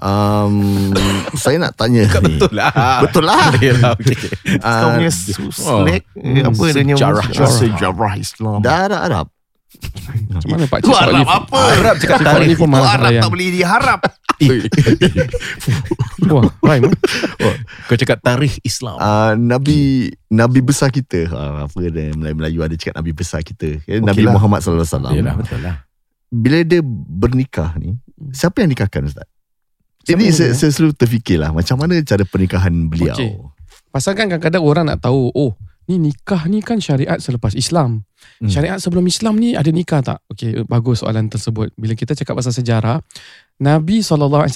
[0.00, 0.54] um,
[1.44, 3.04] Saya nak tanya ni Betul lah.
[3.04, 4.16] Betul lah Yalah, okay.
[4.56, 7.26] Kau uh, punya snack eh, Apa punya sejarah.
[7.28, 9.28] Sejarah Islam Darah Arab
[10.30, 11.58] Macam mana Pak Tu Cik Pak Arab apa?
[11.78, 12.46] Arab cakap Cik.
[12.46, 14.00] Lif pun Arab tak boleh diharap
[16.30, 17.56] Wah, rhyme eh?
[17.86, 18.96] Kau cakap tarikh Islam.
[18.96, 24.00] uh, Nabi Nabi besar kita uh, Apa dia Melayu-Melayu ada cakap Nabi besar kita okay,
[24.00, 24.34] Nabi lah.
[24.36, 25.76] Muhammad sallallahu alaihi wasallam Yalah, betul lah.
[26.30, 27.98] Bila dia bernikah ni
[28.32, 29.28] Siapa yang nikahkan Ustaz?
[30.04, 33.36] Siapa Ini saya, saya selalu terfikirlah Macam mana cara pernikahan beliau Okey.
[33.90, 35.52] Pasal kan kadang-kadang orang nak tahu, oh,
[35.90, 38.06] ni nikah ni kan syariat selepas Islam.
[38.38, 38.46] Hmm.
[38.46, 40.22] Syariat sebelum Islam ni ada nikah tak?
[40.30, 41.74] Okey, bagus soalan tersebut.
[41.74, 43.02] Bila kita cakap pasal sejarah,
[43.58, 44.46] Nabi SAW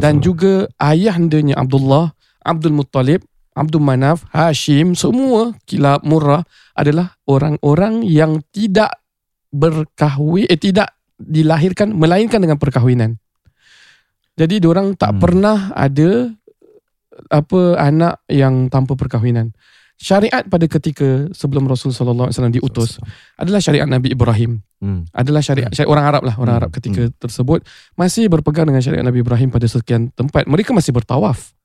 [0.00, 3.20] dan juga ayahandanya Abdullah, Abdul Muttalib,
[3.52, 6.40] Abdul Manaf, Hashim, semua kilab murrah
[6.72, 8.96] adalah orang-orang yang tidak
[9.52, 13.16] berkahwin, eh tidak dilahirkan, melainkan dengan perkahwinan.
[14.36, 15.20] Jadi diorang tak Hmm.
[15.20, 16.28] pernah ada
[17.32, 19.56] apa anak yang tanpa perkahwinan.
[19.96, 23.00] Syariat pada ketika sebelum Rasul sallallahu alaihi wasallam diutus
[23.40, 24.60] adalah syariat Nabi Ibrahim.
[24.76, 25.08] Hmm.
[25.08, 27.64] Adalah syariat, syariat orang Arab lah, orang Hmm, Arab ketika tersebut
[27.96, 30.44] masih berpegang dengan syariat Nabi Ibrahim pada sekian tempat.
[30.44, 31.56] Mereka masih bertawaf.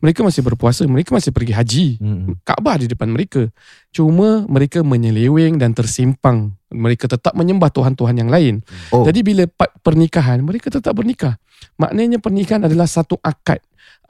[0.00, 1.86] Mereka masih berpuasa, mereka masih pergi haji.
[2.00, 2.38] Hmm.
[2.40, 3.50] Kaabah di depan mereka.
[3.92, 6.56] Cuma mereka menyeleweng dan tersimpang.
[6.72, 8.64] Mereka tetap menyembah Tuhan-Tuhan yang lain.
[8.94, 9.04] Oh.
[9.04, 9.44] Jadi bila
[9.84, 11.36] pernikahan, mereka tetap bernikah.
[11.76, 13.60] Maknanya pernikahan adalah satu akad.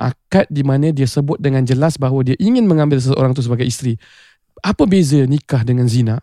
[0.00, 4.00] Akad di mana dia sebut dengan jelas bahawa dia ingin mengambil seseorang itu sebagai isteri.
[4.64, 6.16] Apa beza nikah dengan zina?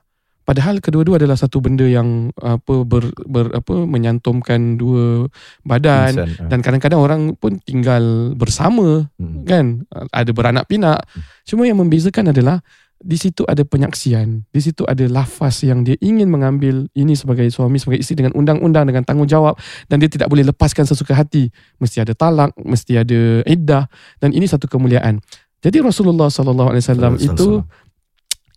[0.47, 5.27] Padahal kedua-dua adalah satu benda yang apa ber, ber apa menyantumkan dua
[5.67, 6.47] badan Insan, ah.
[6.47, 9.43] dan kadang-kadang orang pun tinggal bersama Hmm.
[9.43, 9.65] kan
[10.13, 11.03] ada beranak pinak
[11.43, 12.63] cuma yang membezakan adalah
[12.97, 14.45] di situ ada penyaksian.
[14.49, 18.89] Di situ ada lafaz yang dia ingin mengambil ini sebagai suami sebagai isteri dengan undang-undang
[18.89, 19.57] dengan tanggungjawab.
[19.85, 21.49] Dan dia tidak boleh lepaskan sesuka hati.
[21.77, 23.85] Mesti ada talak mesti ada iddah.
[24.21, 25.21] Dan ini satu kemuliaan.
[25.61, 27.65] Jadi Rasulullah sallallahu alaihi wasallam itu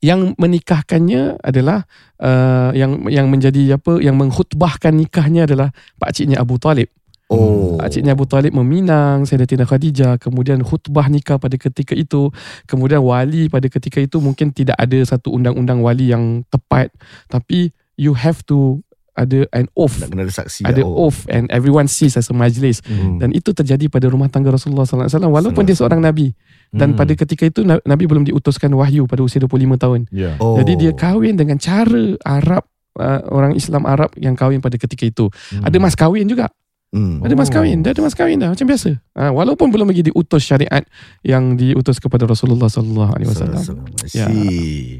[0.01, 1.85] yang menikahkannya adalah
[2.21, 6.89] uh, yang yang menjadi apa yang mengkhutbahkan nikahnya adalah pak ciknya Abu Talib
[7.31, 7.79] Oh.
[7.79, 12.35] Pak Ciknya Abu Talib meminang Sayyidatina Khadijah Kemudian khutbah nikah pada ketika itu
[12.67, 16.91] Kemudian wali pada ketika itu Mungkin tidak ada satu undang-undang wali yang tepat
[17.27, 18.83] Tapi you have to
[19.15, 21.07] ada an oath Nak kena ada saksi Ada oh.
[21.07, 23.23] oath and everyone sees as a majlis Hmm.
[23.23, 26.35] Dan itu terjadi pada rumah tangga Rasulullah SAW Walaupun dia seorang Nabi
[26.71, 26.99] Dan Hmm.
[26.99, 30.35] pada ketika itu Na- Nabi belum diutuskan wahyu pada usia 25 tahun Ya.
[30.39, 30.59] Oh.
[30.59, 32.67] Jadi dia kahwin dengan cara Arab
[32.97, 35.63] uh, Orang Islam Arab yang kahwin pada ketika itu Hmm.
[35.63, 36.51] Ada mas kahwin juga
[36.91, 37.23] Hmm.
[37.23, 38.99] ada mas kahwin, dia ada mas kahwin dah macam biasa.
[39.15, 40.83] Ha, walaupun belum lagi diutus syariat
[41.23, 43.63] yang diutus kepada Rasulullah sallallahu alaihi wasallam.
[44.11, 44.27] Ya.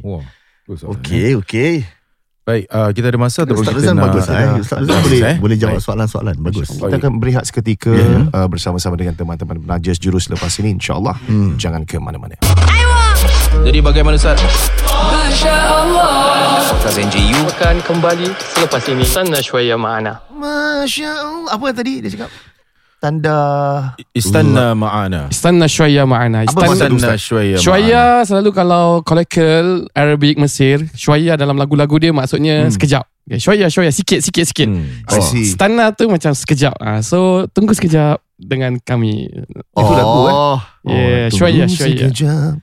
[0.07, 0.23] Wah.
[0.71, 0.91] soalan, eh.
[0.95, 1.73] Okey, okey.
[2.41, 4.49] Baik, uh, kita ada masa atau Ustaz kita Razan nak bagus eh.
[4.59, 5.37] Ustaz Razan Bagus, boleh eh?
[5.43, 6.35] boleh jawab soalan-soalan.
[6.39, 6.69] Bagus.
[6.79, 8.27] Kita akan berehat seketika Ya.
[8.33, 11.19] uh, bersama-sama dengan teman-teman penajas jurus lepas ini insyaAllah.
[11.27, 11.59] Hmm.
[11.59, 12.39] Jangan ke mana-mana.
[13.67, 14.41] Jadi bagaimana Ustaz?
[16.71, 19.05] Podcast NJU Akan kembali selepas ini.
[19.05, 20.30] Sana syuaya ma'ana.
[20.41, 21.51] Masya Allah.
[21.53, 22.31] Apa tadi dia cakap?
[23.01, 23.37] Tanda...
[24.13, 25.33] Istanna ma'ana.
[25.33, 26.45] Istanna syuaya ma'ana.
[26.45, 32.13] Apa maksud Istan Istanna syuaya Syuaya selalu kalau kolekal Arabic Mesir, syuaya dalam lagu-lagu dia
[32.13, 32.73] maksudnya Hmm.
[32.77, 33.05] sekejap.
[33.25, 34.69] Okay, syuaya syuaya sikit sikit sikit.
[34.69, 34.85] Hmm.
[35.17, 35.49] See.
[35.49, 36.77] Istana tu macam sekejap.
[36.77, 39.29] Ah, so tunggu sekejap dengan kami.
[39.53, 40.33] Itu lagu eh.
[40.33, 42.09] Oh, Yeah, syuaya syuaya.
[42.09, 42.57] sekejap.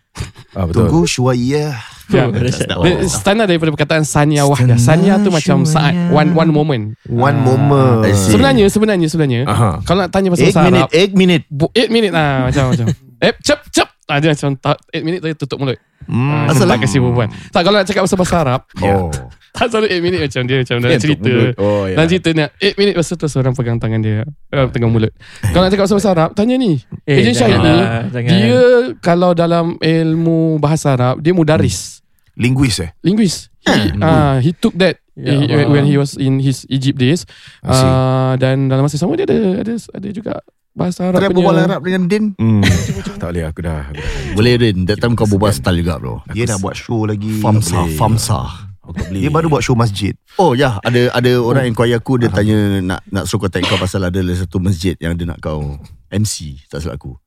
[0.52, 0.90] Ah, betul.
[0.90, 1.78] Tunggu syuaya.
[2.08, 2.24] Ya.
[2.24, 2.82] Oh.
[2.82, 4.76] Dia Istana daripada perkataan sania wahdah.
[4.76, 6.84] Sania tu macam saat one one moment.
[7.06, 7.46] One Ah.
[7.46, 8.10] moment.
[8.10, 8.34] See.
[8.34, 9.84] Sebenarnya sebenarnya sebenarnya Aha.
[9.84, 11.44] kalau nak tanya pasal Eight bahasa minute, Arab, eight minute.
[11.76, 12.88] eight minit lah macam macam.
[13.20, 13.90] Eh, cep cep.
[14.06, 15.78] Ah, dia macam tak, eight minit tu tutup mulut.
[16.06, 16.48] Hmm.
[16.48, 17.28] Ah, Asal tak kasih perempuan.
[17.50, 19.10] Tak kalau nak cakap pasal bahasa Arab, Oh.
[19.58, 21.32] Tak selalu eight minit macam dia macam dalam Dia cerita.
[21.58, 21.96] Oh, ya.
[21.98, 25.14] Dalam cerita ni 8 minit lepas tu terus orang pegang tangan dia uh, Tengah mulut
[25.50, 26.78] Kalau nak cakap pasal bahasa Arab Tanya ni
[27.10, 27.78] eh, Ejen Syahid ni
[28.24, 28.62] Dia
[29.02, 32.06] kalau dalam ilmu bahasa Arab Dia mudaris
[32.38, 32.94] Linguis eh?
[33.02, 37.26] Linguist He, uh, he took that Ya he, when he was in his Egypt days
[37.66, 40.34] uh, Dan dalam masa sama dia ada Ada, ada juga
[40.78, 42.24] Bahasa Arab punya berbual Arab dengan Din?
[42.38, 42.62] Hmm.
[43.22, 43.90] Tak boleh aku dah.
[43.90, 44.10] Aku dah.
[44.38, 44.86] Boleh Din.
[44.86, 46.22] That time kau berbual style juga bro.
[46.30, 47.42] Dia nak buat show lagi.
[47.42, 47.90] Famsa.
[47.98, 48.67] Famsa.
[48.88, 49.22] Aku boleh.
[49.22, 50.16] Dia baru buat show masjid.
[50.40, 54.08] Oh ya, ada ada orang inquire aku dia tanya nak nak suruh contact kau pasal
[54.08, 55.76] ada satu masjid yang dia nak kau
[56.08, 57.20] MC tak silap aku.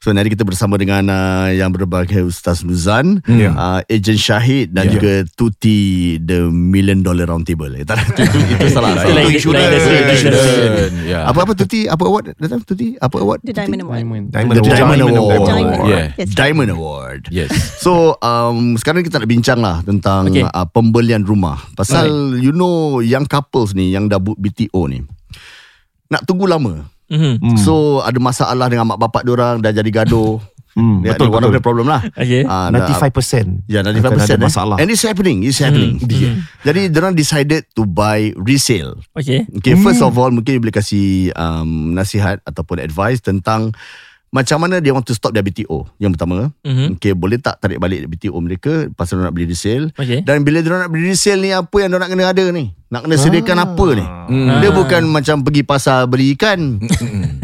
[0.00, 3.52] So nanti kita bersama dengan uh, yang berbagai Ustaz Muzan, Ya.
[3.52, 4.96] uh, Ejen Syahid dan Ya.
[4.96, 5.76] juga Tuti
[6.16, 7.68] the Million Dollar Round Table.
[7.74, 8.96] Eh, tak, itu, itu, salah.
[8.96, 9.12] Itu salah.
[9.12, 10.56] lain- Itu lain industri, lain industri.
[11.04, 11.28] Ya.
[11.28, 11.84] Apa apa Tuti?
[11.84, 12.32] Apa award?
[12.34, 12.96] Datang Tuti?
[12.96, 13.44] Apa award?
[13.44, 13.96] The Diamond Award.
[14.00, 14.24] Diamond.
[14.32, 14.72] Diamond The Award.
[14.72, 15.40] Diamond Award.
[15.44, 15.80] Diamond.
[15.84, 16.06] Yeah.
[16.16, 16.28] Yes.
[16.32, 17.20] Diamond Award.
[17.28, 17.50] Yes.
[17.76, 20.42] So um, sekarang kita nak bincang lah tentang Okay.
[20.42, 21.60] uh, pembelian rumah.
[21.76, 25.04] Pasal you know young couples ni yang dah book BTO ni
[26.08, 26.88] nak tunggu lama.
[27.10, 27.32] Mhm.
[27.36, 27.58] Hmm.
[27.58, 30.38] So ada masalah dengan mak bapak diorang dah jadi gaduh.
[30.70, 31.50] Hmm, Dia betul, one betul.
[31.50, 31.98] of the problem lah.
[32.14, 32.46] Okay.
[32.46, 34.38] Ah, dah- 95% Ya, akan 95% ada eh.
[34.38, 34.76] masalah.
[34.78, 35.42] And it's happening.
[35.42, 35.98] It's happening.
[35.98, 36.46] Hmm.
[36.62, 38.94] Jadi diorang decided to buy resale.
[39.10, 39.50] Okay.
[39.50, 43.74] Okay, first of all mungkin boleh kasih um, nasihat ataupun advice tentang
[44.30, 45.90] macam mana dia want to stop their BTO.
[45.98, 46.96] Yang pertama, Mhm.
[46.96, 49.90] okay, boleh tak tarik balik BTO mereka pasal dia nak beli resale.
[49.98, 50.22] Okay.
[50.22, 52.70] Dan bila dia nak beli resale ni apa yang dia nak kena ada ni?
[52.90, 54.02] Nak kena sediakan apa ni?
[54.02, 54.58] Hmm.
[54.62, 56.78] Dia bukan macam pergi pasar beli ikan.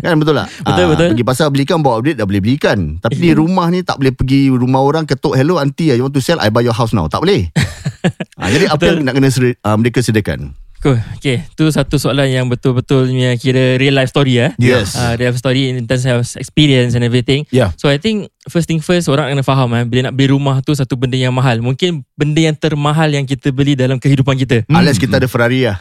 [0.03, 0.49] kan betul tak?
[0.63, 1.09] Betul, Ah, betul.
[1.15, 2.99] Pergi pasar beli ikan bawa duit dah boleh beli ikan.
[2.99, 6.23] Tapi di rumah ni tak boleh pergi rumah orang ketuk hello auntie you want to
[6.23, 7.07] sell I buy your house now.
[7.11, 7.51] Tak boleh.
[8.43, 8.95] ah, jadi apa Betul.
[9.03, 9.29] yang nak kena
[9.63, 10.55] ah, mereka sediakan?
[10.85, 11.01] Cool.
[11.19, 11.49] Okay.
[11.57, 14.53] Tu satu soalan yang betul-betul punya kira real life story eh.
[14.61, 14.95] Yes.
[14.95, 17.49] Uh, real life story in terms of experience and everything.
[17.49, 17.73] Yeah.
[17.81, 20.77] So I think first thing first orang kena faham eh bila nak beli rumah tu
[20.77, 21.59] satu benda yang mahal.
[21.65, 24.69] Mungkin benda yang termahal yang kita beli dalam kehidupan kita.
[24.69, 25.81] Unless kita ada Ferrari lah.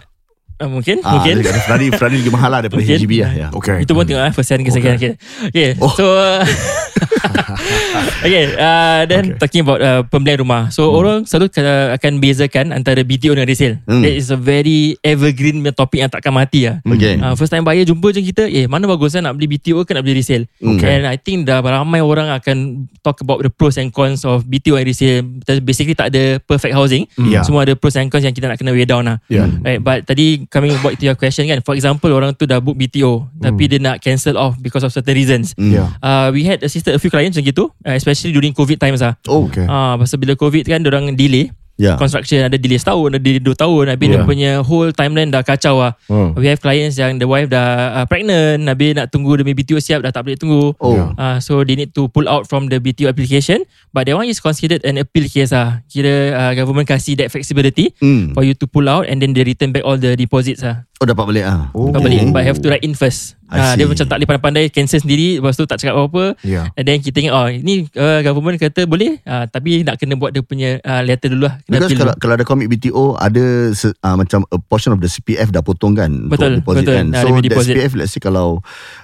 [0.55, 1.43] Uh, mungkin, Ah, mungkin.
[1.43, 2.95] Ferrari, Ferrari lagi mahal lah daripada Mungkin.
[2.95, 3.31] HGB lah.
[3.35, 3.47] Ya.
[3.51, 3.83] Okay.
[3.83, 4.99] Itu pun tengok eh first hand ke second hand.
[5.03, 5.13] Okay.
[5.51, 5.69] okay.
[5.83, 5.91] Oh.
[5.91, 6.39] So uh,
[8.25, 9.39] Okay uh, Then okay.
[9.39, 10.95] talking about uh, Pembelian rumah So hmm.
[10.95, 14.01] orang selalu uh, Akan bezakan Antara BTO dan resale Hmm.
[14.01, 17.19] That is a very Evergreen topik Yang takkan mati lah Okay.
[17.19, 19.91] Uh, first time buyer jumpa je kita Eh mana bagus lah Nak beli BTO ke
[19.93, 21.01] nak beli resale Okay.
[21.01, 24.79] And I think dah ramai orang akan Talk about the pros and cons Of BTO
[24.79, 25.21] and resale
[25.61, 27.43] Basically tak ada Perfect housing Yeah.
[27.43, 29.49] Semua ada pros and cons Yang kita nak kena weigh down lah Yeah.
[29.65, 32.77] Right, but tadi coming back to your question kan, for example orang tu dah book
[32.77, 35.53] BTO tapi dia nak cancel off because of certain reasons.
[35.57, 35.91] Yeah.
[35.99, 39.17] Uh, we had assisted a few clients macam gitu, uh, especially during COVID times lah.
[39.29, 39.65] Oh, Okay.
[39.69, 41.99] Ah, uh, pasal bila COVID kan orang delay Ya.
[41.99, 44.23] construction ada delay setahun, ada delay dua tahun, habis Yeah.
[44.23, 45.99] dia punya whole timeline dah kacau lah.
[46.07, 46.31] Hmm.
[46.33, 49.99] We have clients yang the wife dah uh, pregnant, habis nak tunggu demi BTO siap
[49.99, 50.71] dah tak boleh tunggu.
[50.79, 50.95] Oh.
[50.95, 51.11] Yeah.
[51.19, 54.39] Uh, so they need to pull out from the BTO application but that one is
[54.39, 55.83] considered an appeal case lah.
[55.85, 58.31] Kira uh, government kasih that flexibility Hmm.
[58.31, 60.87] for you to pull out and then they return back all the deposits lah.
[60.95, 61.67] Oh, dapat balik ah.
[61.71, 61.91] Oh.
[61.91, 64.63] Kau balik But have to write in first I uh, Dia macam tak boleh pandai-pandai
[64.69, 66.71] Cancel sendiri Lepas tu tak cakap apa-apa Yeah.
[66.73, 70.31] And then kita ingat Oh ni uh, government kata boleh uh, Tapi nak kena buat
[70.31, 72.21] dia punya uh, Letter dulu lah Kena Because kalau, dulu.
[72.21, 75.93] kalau ada commit BTO ada se, uh, macam a portion of the CPF dah potong
[75.93, 76.95] kan Betul, untuk deposit betul.
[76.95, 77.05] kan.
[77.07, 77.73] Ah, So that deposit.
[77.75, 78.47] CPF let's say kalau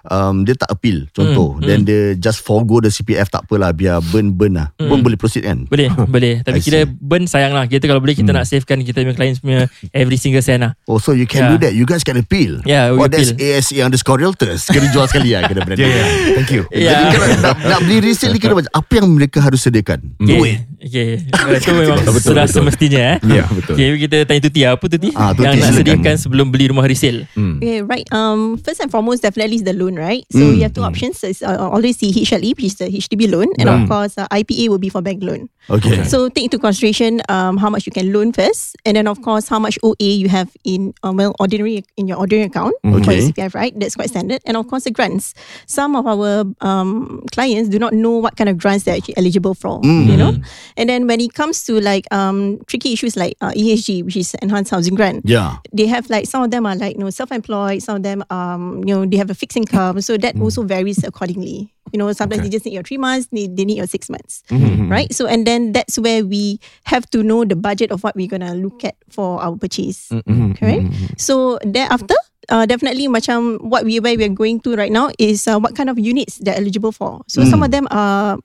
[0.06, 3.99] um, dia tak appeal contoh Hmm, then dia just forgo the CPF tak apalah biar
[4.06, 4.71] burn burn lah.
[4.75, 4.88] Hmm.
[4.88, 5.67] Pun boleh proceed kan.
[5.67, 6.95] Boleh Boleh Tapi I kira see.
[6.95, 10.39] burn sayang lah Kita kalau boleh Kita nak savekan Kita punya clients punya Every single
[10.39, 11.51] cent lah Oh so you can Yeah.
[11.51, 11.73] do that.
[11.73, 12.60] You guys can appeal.
[12.63, 13.58] Yeah, we oh, that's appeal.
[13.58, 14.67] ASA underscore realtors.
[14.67, 15.80] Kena jual sekali lah kena brand.
[15.82, 16.36] Yeah, yeah.
[16.36, 16.63] Thank you.
[16.70, 17.10] Jadi Yeah.
[17.10, 20.00] kalau nak, nak beli resale ni kena macam apa yang mereka harus sediakan?
[20.17, 21.10] Okay, okay.
[21.32, 22.56] Uh, Itu memang Betul, sudah betul.
[22.62, 23.17] semestinya eh.
[23.26, 23.74] Ya, betul.
[23.76, 25.10] Okay, kita tanya Tuti Apa Tuti?
[25.13, 27.26] Ah, Tuti, yang nak sediakan sebelum beli rumah resale.
[27.34, 27.58] Hmm.
[27.58, 28.06] Okay, right.
[28.12, 30.26] Um, first and foremost, definitely is the loan, right?
[30.30, 31.22] So Mm, you have two options.
[31.22, 34.70] It's uh, always the HLE, which is the HDB loan, and of course, uh, IPA
[34.70, 35.48] will be for bank loan.
[35.70, 36.02] Okay.
[36.04, 39.46] So take into consideration um, how much you can loan first, and then of course
[39.46, 43.14] how much OA you have in um, well ordinary in your ordinary account for Okay.
[43.20, 43.74] your CPF, right?
[43.80, 45.34] That's quite standard, and of course the grants.
[45.68, 49.54] Some of our um, clients do not know what kind of grants they're actually eligible
[49.54, 50.36] for, you know.
[50.78, 54.34] And then when it comes to like um, tricky issues like uh, EHG, which is
[54.42, 55.58] enhanced housing grant, Yeah.
[55.74, 58.84] they have like some of them are like you know self-employed some of them um
[58.86, 62.44] you know they have a fixed income so that also varies accordingly you know sometimes
[62.46, 64.44] they just need your three months they, they need your six months
[64.89, 65.12] right?
[65.13, 68.54] So and then that's where we have to know the budget of what we're gonna
[68.54, 70.10] look at for our purchase
[70.56, 72.15] correct so thereafter
[72.50, 75.89] uh, definitely macam what we where we're going to right now is uh, what kind
[75.89, 77.22] of units they're eligible for.
[77.28, 78.38] So some of them are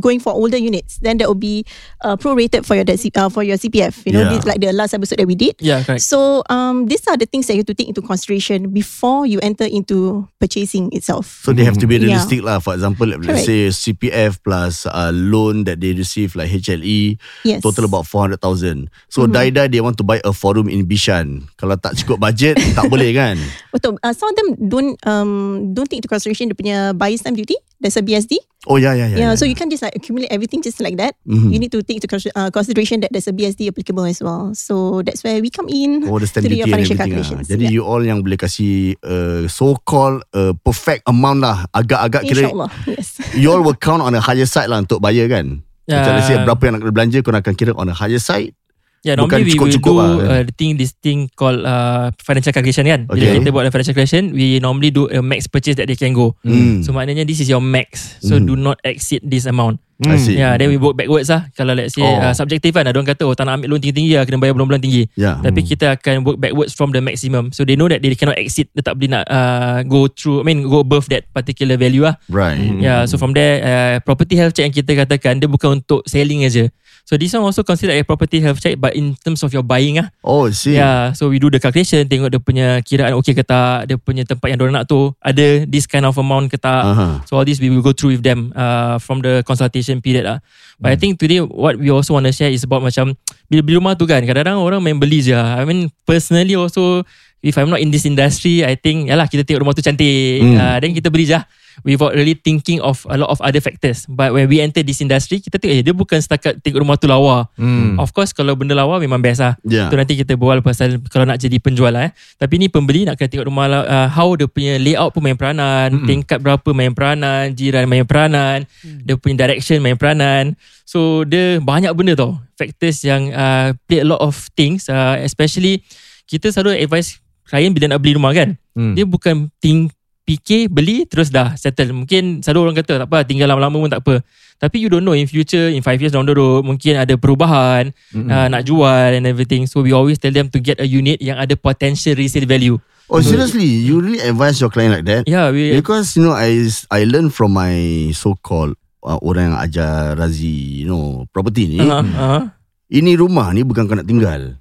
[0.00, 1.64] going for older units, then that will be
[2.02, 4.02] uh, prorated for your uh, for your CPF.
[4.06, 4.30] You know, Yeah.
[4.34, 5.54] this, like the last episode that we did.
[5.60, 6.02] Yeah, correct.
[6.02, 9.38] So um, these are the things that you have to take into consideration before you
[9.42, 11.42] enter into purchasing itself.
[11.46, 12.18] So they have to be Yeah.
[12.18, 12.58] realistic lah.
[12.58, 13.46] For example, let's Correct.
[13.46, 17.62] say CPF plus uh, loan that they receive like HLE, Yes.
[17.62, 18.90] total about 400,000.
[19.08, 19.32] So Mm-hmm.
[19.32, 21.46] die-die they want to buy a forum in Bishan.
[21.56, 23.38] Kalau tak cukup budget, tak boleh kan?
[23.70, 23.96] Betul.
[24.02, 27.56] Uh, some of them don't um don't take into consideration the punya buyer's stamp duty.
[27.78, 28.38] There's a BSD.
[28.64, 29.18] Oh yeah, yeah, yeah.
[29.18, 31.20] Yeah, so you can't just like accumulate everything just like that.
[31.28, 31.52] Mhm.
[31.52, 34.56] You need to take into uh, consideration that there's a BSD applicable as well.
[34.56, 36.96] So that's where we come in Oh, the stamp to do duty your and financial
[36.96, 37.28] everything lah.
[37.28, 37.52] calculations.
[37.52, 41.68] Jadi you all yang boleh kasih uh, so-called uh, perfect amount lah.
[41.76, 42.70] Agak-agak kira InsyaAllah.
[42.88, 43.20] Yes.
[43.42, 45.60] you all will count on a higher side lah untuk bayar kan?
[45.84, 46.16] Macam Yeah.
[46.16, 48.56] let's say berapa yang nak kena belanja, kau nak akan kira on a higher side.
[49.04, 50.32] Yeah, Bukan normally we will do lah, kan?
[50.32, 53.04] uh, the thing this thing called uh, financial calculation kan.
[53.04, 53.36] Bila Okay.
[53.36, 56.32] kita buat financial calculation, we normally do a max purchase that they can go.
[56.40, 56.80] Hmm.
[56.80, 58.16] So maknanya this is your max.
[58.24, 58.48] So Mhm.
[58.48, 59.84] do not exceed this amount.
[59.94, 60.34] See.
[60.34, 61.46] Yeah, then we work backwards lah.
[61.54, 62.18] Kalau let's say Oh.
[62.18, 64.52] uh, subjective kan, ada orang kata oh tak nak ambil loan tinggi-tinggi lah, kena bayar
[64.58, 65.06] bulan-bulan tinggi.
[65.14, 65.38] Yeah.
[65.38, 67.54] Tapi kita akan work backwards from the maximum.
[67.54, 70.50] So they know that they cannot exceed, dia tak boleh nak uh, go through, I
[70.50, 72.18] mean go above that particular value lah.
[72.26, 72.58] Right.
[72.80, 76.42] Yeah, so from there, uh, property health check yang kita katakan, dia bukan untuk selling
[76.42, 76.66] aja.
[77.04, 80.00] So this one also considered a property health check but in terms of your buying
[80.00, 80.08] ah.
[80.24, 80.80] Oh, see.
[80.80, 84.24] Yeah, so we do the calculation, tengok dia punya kiraan okay ke tak, dia punya
[84.24, 86.80] tempat yang diorang nak tu, ada this kind of amount ke tak.
[86.80, 87.20] Aha.
[87.28, 90.40] So all this we will go through with them uh, from the consultation period lah.
[90.80, 93.12] But I think today what we also want to share is about macam
[93.52, 95.36] bila beli rumah tu kan, kadang-kadang orang main beli je.
[95.36, 97.04] I mean personally also
[97.44, 100.56] if I'm not in this industry, I think yalah kita tengok rumah tu cantik, Hmm.
[100.56, 101.36] uh, then kita beli je.
[101.82, 104.06] Without really thinking of a lot of other factors.
[104.06, 107.10] But when we enter this industry, kita tengok eh dia bukan setakat tengok rumah tu
[107.10, 107.50] lawa.
[107.58, 107.98] Hmm.
[107.98, 109.58] Of course kalau benda lawa memang best lah.
[109.66, 109.90] Yeah.
[109.90, 112.12] Tu nanti kita berbual pasal kalau nak jadi penjual lah eh.
[112.38, 115.90] Tapi ni pembeli nak kena tengok rumah uh, how dia punya layout pun main peranan,
[115.90, 120.54] mm tingkat berapa main peranan, jiran main peranan, dia punya direction main peranan.
[120.84, 122.38] So dia banyak benda tau.
[122.54, 125.82] Factors yang uh, play a lot of things uh, especially
[126.28, 128.54] kita selalu advise klien bila nak beli rumah kan.
[128.76, 128.94] Hmm.
[128.94, 129.90] Dia bukan think
[130.24, 131.92] fikir beli terus dah settle.
[131.92, 134.24] Mungkin selalu orang kata tak apa tinggal lama-lama pun tak apa.
[134.56, 137.92] Tapi you don't know in future in 5 years down the road mungkin ada perubahan
[138.16, 139.68] mm uh, nak jual and everything.
[139.68, 142.80] So we always tell them to get a unit yang ada potential resale value.
[143.12, 143.68] Oh, seriously?
[143.84, 145.28] You really advise your client like that?
[145.28, 147.76] Yeah, we Because you know I I learn from my
[148.16, 151.84] so-called uh, orang yang ajar Razi, you know, property ni.
[151.84, 152.48] uh, uh,
[152.88, 154.56] Ini rumah ni bukan kau nak tinggal.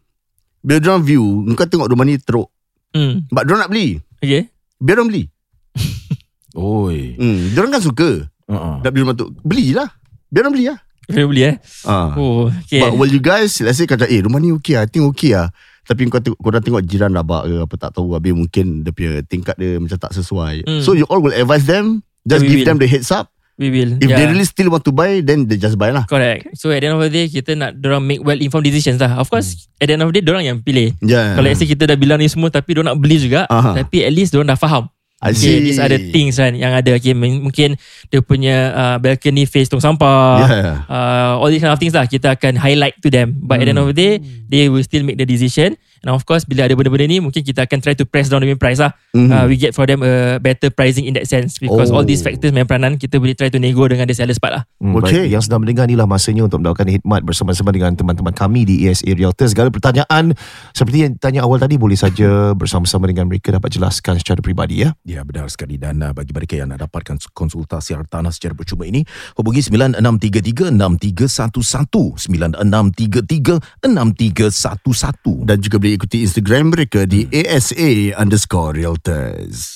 [0.59, 1.23] Bila diorang view,
[1.55, 2.51] kau tengok rumah ni teruk.
[2.91, 3.31] hmm.
[3.31, 4.03] But diorang nak beli.
[4.19, 4.51] Okay.
[4.75, 5.23] Biar diorang beli.
[6.53, 7.17] Oi.
[7.17, 8.83] Hmm, diorang kan suka Uh-uh.
[8.83, 9.31] nak beli rumah tu.
[9.41, 9.89] Belilah.
[10.29, 10.79] Biar diorang beli lah.
[11.03, 11.55] Boleh beli eh.
[11.83, 12.15] Ah.
[12.15, 12.79] Oh, okay.
[12.79, 15.35] But will you guys Let's say kata Eh rumah ni okay lah I think okay
[15.35, 15.51] lah
[15.83, 18.95] Tapi kau, tengok, kau dah tengok jiran rabak ke Apa tak tahu Habis mungkin Dia
[18.95, 20.79] punya tingkat dia Macam tak sesuai Mm.
[20.79, 22.67] So you all will advise them Just Yeah, give will.
[22.71, 23.99] them the heads up we will.
[24.01, 24.17] If yeah.
[24.17, 26.55] they really still want to buy Then they just buy lah Correct.
[26.57, 29.19] So at the end of the day kita nak dorang make well informed decisions lah.
[29.19, 30.95] Of course at the end of the day dorang yang pilih.
[31.03, 31.35] yeah.
[31.35, 33.77] Kalau say kita dah bilang ni semua tapi dorang nak beli juga, Aha.
[33.77, 34.89] tapi at least dorang dah faham.
[35.23, 36.99] Okay, these are the things kan yang ada.
[36.99, 37.79] Okay, mungkin
[38.11, 40.43] dia punya uh, balcony face tong sampah.
[40.43, 40.83] Yeah.
[40.91, 43.31] Uh, all these kind of things lah kita akan highlight to them.
[43.39, 44.13] But at the end of the day,
[44.51, 45.79] they will still make the decision.
[46.03, 48.47] And of course, bila ada benda-benda ni, mungkin kita akan try to press down the
[48.51, 48.91] main price lah.
[49.15, 49.31] Mhm.
[49.31, 51.63] Uh, we get for them a better pricing in that sense.
[51.63, 51.99] Because Oh.
[51.99, 54.63] all these factors main peranan, kita boleh try to nego dengan the sellers part lah.
[54.83, 55.23] Hmm, Okey.
[55.23, 59.15] Baik, yang sedang mendengar inilah masanya untuk mendapatkan khidmat bersama-sama dengan teman-teman kami di ESA
[59.15, 59.47] Realtor.
[59.47, 60.35] Segala pertanyaan
[60.75, 64.91] seperti yang ditanya awal tadi boleh saja bersama-sama dengan mereka dapat jelaskan secara peribadi ya.
[65.07, 69.07] Ya benar sekali dan uh, bagi mereka yang nak dapatkan konsultasi hartanah secara percuma ini
[69.39, 79.71] hubungi 9633 6311 9633 6311 Dan juga boleh ikuti Instagram mereka Di ASA underscore realtors